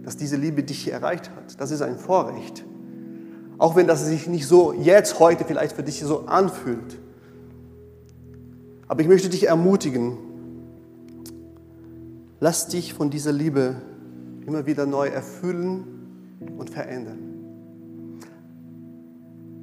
dass 0.07 0.15
diese 0.15 0.37
Liebe 0.37 0.63
dich 0.63 0.89
erreicht 0.89 1.29
hat. 1.31 1.59
Das 1.59 1.69
ist 1.69 1.81
ein 1.81 1.97
Vorrecht. 1.97 2.63
Auch 3.57 3.75
wenn 3.75 3.87
das 3.87 4.05
sich 4.05 4.25
nicht 4.25 4.47
so 4.47 4.71
jetzt, 4.71 5.19
heute 5.19 5.43
vielleicht 5.43 5.75
für 5.75 5.83
dich 5.83 5.99
so 5.99 6.27
anfühlt. 6.27 6.97
Aber 8.87 9.01
ich 9.01 9.09
möchte 9.09 9.27
dich 9.27 9.47
ermutigen, 9.49 10.17
lass 12.39 12.69
dich 12.69 12.93
von 12.93 13.09
dieser 13.09 13.33
Liebe 13.33 13.81
immer 14.45 14.65
wieder 14.65 14.85
neu 14.85 15.09
erfüllen 15.09 15.83
und 16.57 16.69
verändern. 16.69 17.19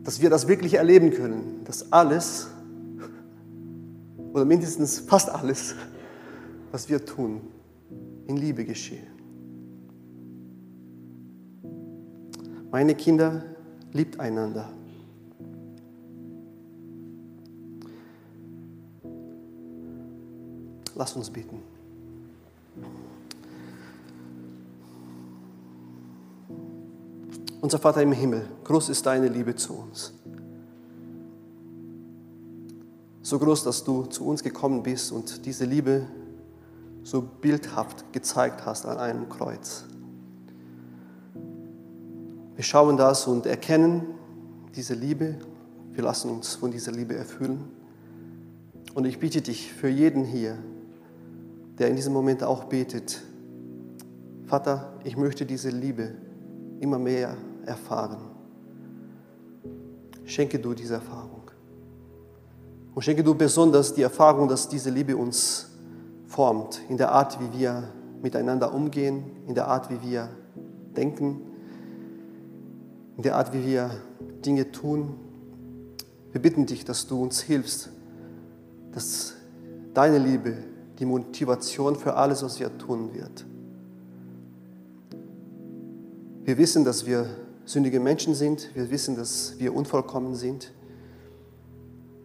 Dass 0.02 0.20
wir 0.20 0.28
das 0.28 0.46
wirklich 0.46 0.74
erleben 0.74 1.10
können, 1.10 1.62
dass 1.64 1.90
alles 1.90 2.48
oder 4.34 4.44
mindestens 4.44 4.98
fast 4.98 5.30
alles, 5.30 5.74
was 6.70 6.90
wir 6.90 7.02
tun, 7.02 7.40
in 8.26 8.36
Liebe 8.36 8.66
geschehe. 8.66 9.13
Meine 12.74 12.96
Kinder, 12.96 13.44
liebt 13.92 14.18
einander. 14.18 14.68
Lass 20.96 21.14
uns 21.14 21.30
beten. 21.30 21.62
Unser 27.60 27.78
Vater 27.78 28.02
im 28.02 28.10
Himmel, 28.10 28.48
groß 28.64 28.88
ist 28.88 29.06
deine 29.06 29.28
Liebe 29.28 29.54
zu 29.54 29.74
uns. 29.74 30.12
So 33.22 33.38
groß, 33.38 33.62
dass 33.62 33.84
du 33.84 34.02
zu 34.06 34.26
uns 34.26 34.42
gekommen 34.42 34.82
bist 34.82 35.12
und 35.12 35.46
diese 35.46 35.64
Liebe 35.64 36.08
so 37.04 37.22
bildhaft 37.22 38.12
gezeigt 38.12 38.66
hast 38.66 38.84
an 38.84 38.98
einem 38.98 39.28
Kreuz. 39.28 39.84
Wir 42.56 42.62
schauen 42.64 42.96
das 42.96 43.26
und 43.26 43.46
erkennen 43.46 44.02
diese 44.76 44.94
Liebe. 44.94 45.36
Wir 45.92 46.04
lassen 46.04 46.30
uns 46.30 46.54
von 46.54 46.70
dieser 46.70 46.92
Liebe 46.92 47.16
erfüllen. 47.16 47.64
Und 48.94 49.06
ich 49.06 49.18
bitte 49.18 49.42
dich 49.42 49.72
für 49.72 49.88
jeden 49.88 50.24
hier, 50.24 50.56
der 51.78 51.88
in 51.88 51.96
diesem 51.96 52.12
Moment 52.12 52.44
auch 52.44 52.64
betet, 52.64 53.22
Vater, 54.46 54.92
ich 55.02 55.16
möchte 55.16 55.44
diese 55.44 55.70
Liebe 55.70 56.12
immer 56.78 56.98
mehr 56.98 57.36
erfahren. 57.66 58.18
Schenke 60.24 60.58
du 60.58 60.74
diese 60.74 60.94
Erfahrung. 60.94 61.50
Und 62.94 63.02
schenke 63.02 63.24
du 63.24 63.34
besonders 63.34 63.94
die 63.94 64.02
Erfahrung, 64.02 64.46
dass 64.46 64.68
diese 64.68 64.90
Liebe 64.90 65.16
uns 65.16 65.70
formt, 66.26 66.80
in 66.88 66.96
der 66.98 67.10
Art, 67.10 67.40
wie 67.40 67.58
wir 67.58 67.88
miteinander 68.22 68.72
umgehen, 68.72 69.24
in 69.48 69.54
der 69.54 69.66
Art, 69.66 69.90
wie 69.90 70.00
wir 70.08 70.28
denken, 70.96 71.40
in 73.16 73.22
der 73.22 73.36
Art, 73.36 73.52
wie 73.52 73.64
wir 73.64 73.90
Dinge 74.44 74.70
tun. 74.72 75.14
Wir 76.32 76.42
bitten 76.42 76.66
dich, 76.66 76.84
dass 76.84 77.06
du 77.06 77.22
uns 77.22 77.40
hilfst, 77.40 77.90
dass 78.92 79.34
deine 79.92 80.18
Liebe 80.18 80.56
die 80.98 81.04
Motivation 81.04 81.96
für 81.96 82.14
alles, 82.14 82.42
was 82.42 82.60
wir 82.60 82.76
tun 82.78 83.14
wird. 83.14 83.46
Wir 86.44 86.58
wissen, 86.58 86.84
dass 86.84 87.06
wir 87.06 87.26
sündige 87.64 88.00
Menschen 88.00 88.34
sind. 88.34 88.68
Wir 88.74 88.90
wissen, 88.90 89.16
dass 89.16 89.58
wir 89.58 89.74
unvollkommen 89.74 90.34
sind. 90.34 90.72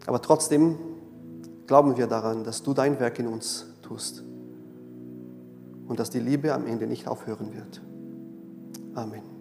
Aber 0.05 0.21
trotzdem 0.21 0.77
glauben 1.67 1.97
wir 1.97 2.07
daran, 2.07 2.43
dass 2.43 2.63
du 2.63 2.73
dein 2.73 2.99
Werk 2.99 3.19
in 3.19 3.27
uns 3.27 3.67
tust 3.81 4.23
und 5.87 5.99
dass 5.99 6.09
die 6.09 6.19
Liebe 6.19 6.53
am 6.53 6.67
Ende 6.67 6.87
nicht 6.87 7.07
aufhören 7.07 7.53
wird. 7.53 7.81
Amen. 8.95 9.38